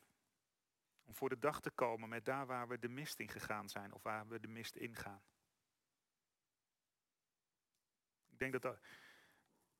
Om 1.04 1.16
voor 1.16 1.30
de 1.30 1.40
dag 1.40 1.62
te 1.62 1.72
komen 1.72 2.10
met 2.10 2.26
daar 2.26 2.46
waar 2.46 2.68
we 2.68 2.80
de 2.80 2.90
mist 2.90 3.20
in 3.20 3.30
gegaan 3.30 3.70
zijn 3.70 3.94
of 3.94 4.04
waar 4.04 4.28
we 4.28 4.40
de 4.40 4.48
mist 4.48 4.76
ingaan. 4.76 5.24
Ik 8.30 8.40
denk 8.40 8.52
dat 8.52 8.66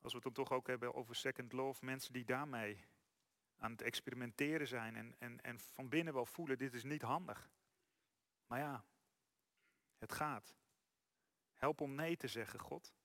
als 0.02 0.14
we 0.14 0.20
het 0.20 0.24
dan 0.24 0.46
toch 0.46 0.52
ook 0.52 0.68
hebben 0.68 0.94
over 0.94 1.16
second 1.16 1.52
love, 1.52 1.86
mensen 1.86 2.14
die 2.14 2.26
daarmee 2.26 2.86
aan 3.58 3.72
het 3.72 3.82
experimenteren 3.82 4.68
zijn 4.68 4.96
en, 4.96 5.16
en, 5.20 5.42
en 5.42 5.60
van 5.60 5.90
binnen 5.90 6.14
wel 6.14 6.26
voelen, 6.26 6.58
dit 6.58 6.74
is 6.74 6.84
niet 6.84 7.02
handig. 7.02 7.50
Maar 8.48 8.60
ja, 8.60 8.86
het 9.98 10.12
gaat. 10.12 10.56
Help 11.54 11.82
om 11.82 11.96
nee 11.96 12.18
te 12.18 12.28
zeggen, 12.28 12.60
God. 12.60 12.96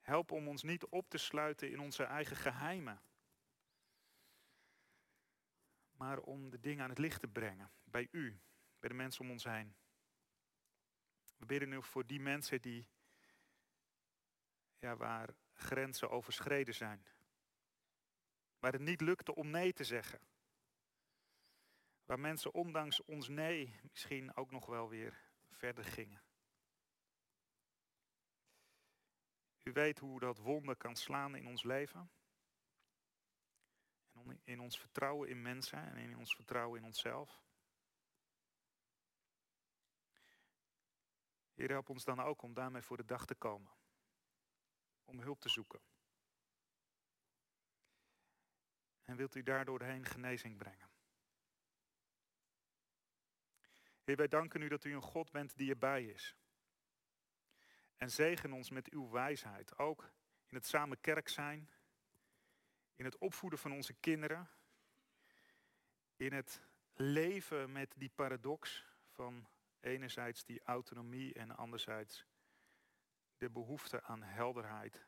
Help 0.00 0.30
om 0.30 0.48
ons 0.48 0.62
niet 0.62 0.86
op 0.86 1.08
te 1.08 1.18
sluiten 1.18 1.70
in 1.70 1.80
onze 1.80 2.04
eigen 2.04 2.36
geheimen 2.36 3.02
maar 5.98 6.20
om 6.20 6.50
de 6.50 6.60
dingen 6.60 6.82
aan 6.82 6.90
het 6.90 6.98
licht 6.98 7.20
te 7.20 7.28
brengen. 7.28 7.70
Bij 7.84 8.08
u, 8.10 8.40
bij 8.78 8.88
de 8.88 8.94
mensen 8.94 9.24
om 9.24 9.30
ons 9.30 9.44
heen. 9.44 9.76
We 11.36 11.46
bidden 11.46 11.68
nu 11.68 11.82
voor 11.82 12.06
die 12.06 12.20
mensen 12.20 12.62
die, 12.62 12.88
ja, 14.78 14.96
waar 14.96 15.34
grenzen 15.52 16.10
overschreden 16.10 16.74
zijn. 16.74 17.06
Waar 18.58 18.72
het 18.72 18.80
niet 18.80 19.00
lukte 19.00 19.34
om 19.34 19.50
nee 19.50 19.72
te 19.72 19.84
zeggen. 19.84 20.20
Waar 22.04 22.20
mensen 22.20 22.54
ondanks 22.54 23.04
ons 23.04 23.28
nee 23.28 23.80
misschien 23.82 24.36
ook 24.36 24.50
nog 24.50 24.66
wel 24.66 24.88
weer 24.88 25.20
verder 25.50 25.84
gingen. 25.84 26.22
U 29.62 29.72
weet 29.72 29.98
hoe 29.98 30.20
dat 30.20 30.38
wonder 30.38 30.76
kan 30.76 30.96
slaan 30.96 31.34
in 31.34 31.46
ons 31.46 31.62
leven 31.62 32.10
in 34.44 34.60
ons 34.60 34.78
vertrouwen 34.78 35.28
in 35.28 35.42
mensen 35.42 35.78
en 35.78 35.96
in 35.96 36.16
ons 36.16 36.34
vertrouwen 36.34 36.80
in 36.80 36.86
onszelf. 36.86 37.42
Heer, 41.54 41.68
help 41.68 41.88
ons 41.88 42.04
dan 42.04 42.20
ook 42.20 42.42
om 42.42 42.54
daarmee 42.54 42.82
voor 42.82 42.96
de 42.96 43.04
dag 43.04 43.26
te 43.26 43.34
komen. 43.34 43.72
Om 45.04 45.20
hulp 45.20 45.40
te 45.40 45.48
zoeken. 45.48 45.80
En 49.08 49.16
wilt 49.16 49.34
u 49.34 49.42
daardoor 49.42 49.82
heen 49.82 50.04
genezing 50.04 50.56
brengen. 50.56 50.88
Heer, 54.04 54.16
wij 54.16 54.28
danken 54.28 54.62
u 54.62 54.68
dat 54.68 54.84
u 54.84 54.94
een 54.94 55.02
God 55.02 55.30
bent 55.30 55.56
die 55.56 55.70
erbij 55.70 56.04
is. 56.04 56.36
En 57.96 58.10
zegen 58.10 58.52
ons 58.52 58.70
met 58.70 58.90
uw 58.90 59.10
wijsheid, 59.10 59.78
ook 59.78 60.10
in 60.46 60.54
het 60.54 60.66
samen 60.66 61.00
kerk 61.00 61.28
zijn 61.28 61.68
in 62.98 63.04
het 63.04 63.18
opvoeden 63.18 63.58
van 63.58 63.72
onze 63.72 63.94
kinderen, 63.94 64.50
in 66.16 66.32
het 66.32 66.62
leven 66.94 67.72
met 67.72 67.94
die 67.96 68.10
paradox 68.14 68.84
van 69.08 69.48
enerzijds 69.80 70.44
die 70.44 70.62
autonomie 70.62 71.34
en 71.34 71.56
anderzijds 71.56 72.26
de 73.36 73.50
behoefte 73.50 74.02
aan 74.02 74.22
helderheid. 74.22 75.06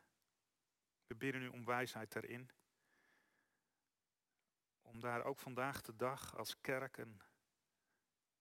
We 1.07 1.15
bidden 1.15 1.41
u 1.41 1.47
om 1.47 1.65
wijsheid 1.65 2.11
daarin. 2.11 2.49
Om 4.91 4.99
daar 4.99 5.23
ook 5.23 5.39
vandaag 5.39 5.81
de 5.81 5.95
dag 5.95 6.37
als 6.37 6.61
kerk 6.61 6.97
een, 6.97 7.21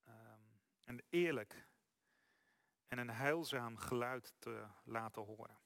ehm, 0.04 0.42
een 0.84 1.02
eerlijk 1.08 1.68
en 2.88 2.98
een 2.98 3.10
heilzaam 3.10 3.76
geluid 3.76 4.34
te 4.38 4.68
laten 4.84 5.22
horen. 5.22 5.58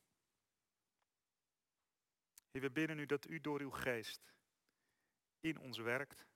We 2.50 2.70
bidden 2.70 2.98
u 2.98 3.06
dat 3.06 3.28
u 3.28 3.40
door 3.40 3.60
uw 3.60 3.70
geest 3.70 4.34
in 5.40 5.58
ons 5.58 5.78
werkt. 5.78 6.26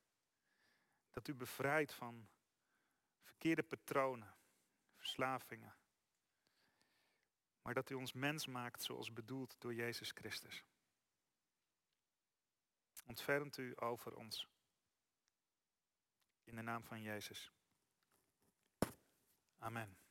Dat 1.10 1.28
u 1.28 1.34
bevrijdt 1.34 1.94
van 1.94 2.28
verkeerde 3.20 3.62
patronen, 3.62 4.36
verslavingen. 4.96 5.76
Maar 7.62 7.74
dat 7.74 7.90
u 7.90 7.94
ons 7.94 8.12
mens 8.12 8.46
maakt 8.46 8.82
zoals 8.82 9.12
bedoeld 9.12 9.60
door 9.60 9.74
Jezus 9.74 10.10
Christus. 10.10 10.64
Ontfermt 13.08 13.56
u 13.56 13.72
over 13.76 14.16
ons. 14.16 14.48
In 16.44 16.56
de 16.56 16.62
naam 16.62 16.84
van 16.84 17.02
Jezus. 17.02 17.52
Amen. 19.58 20.07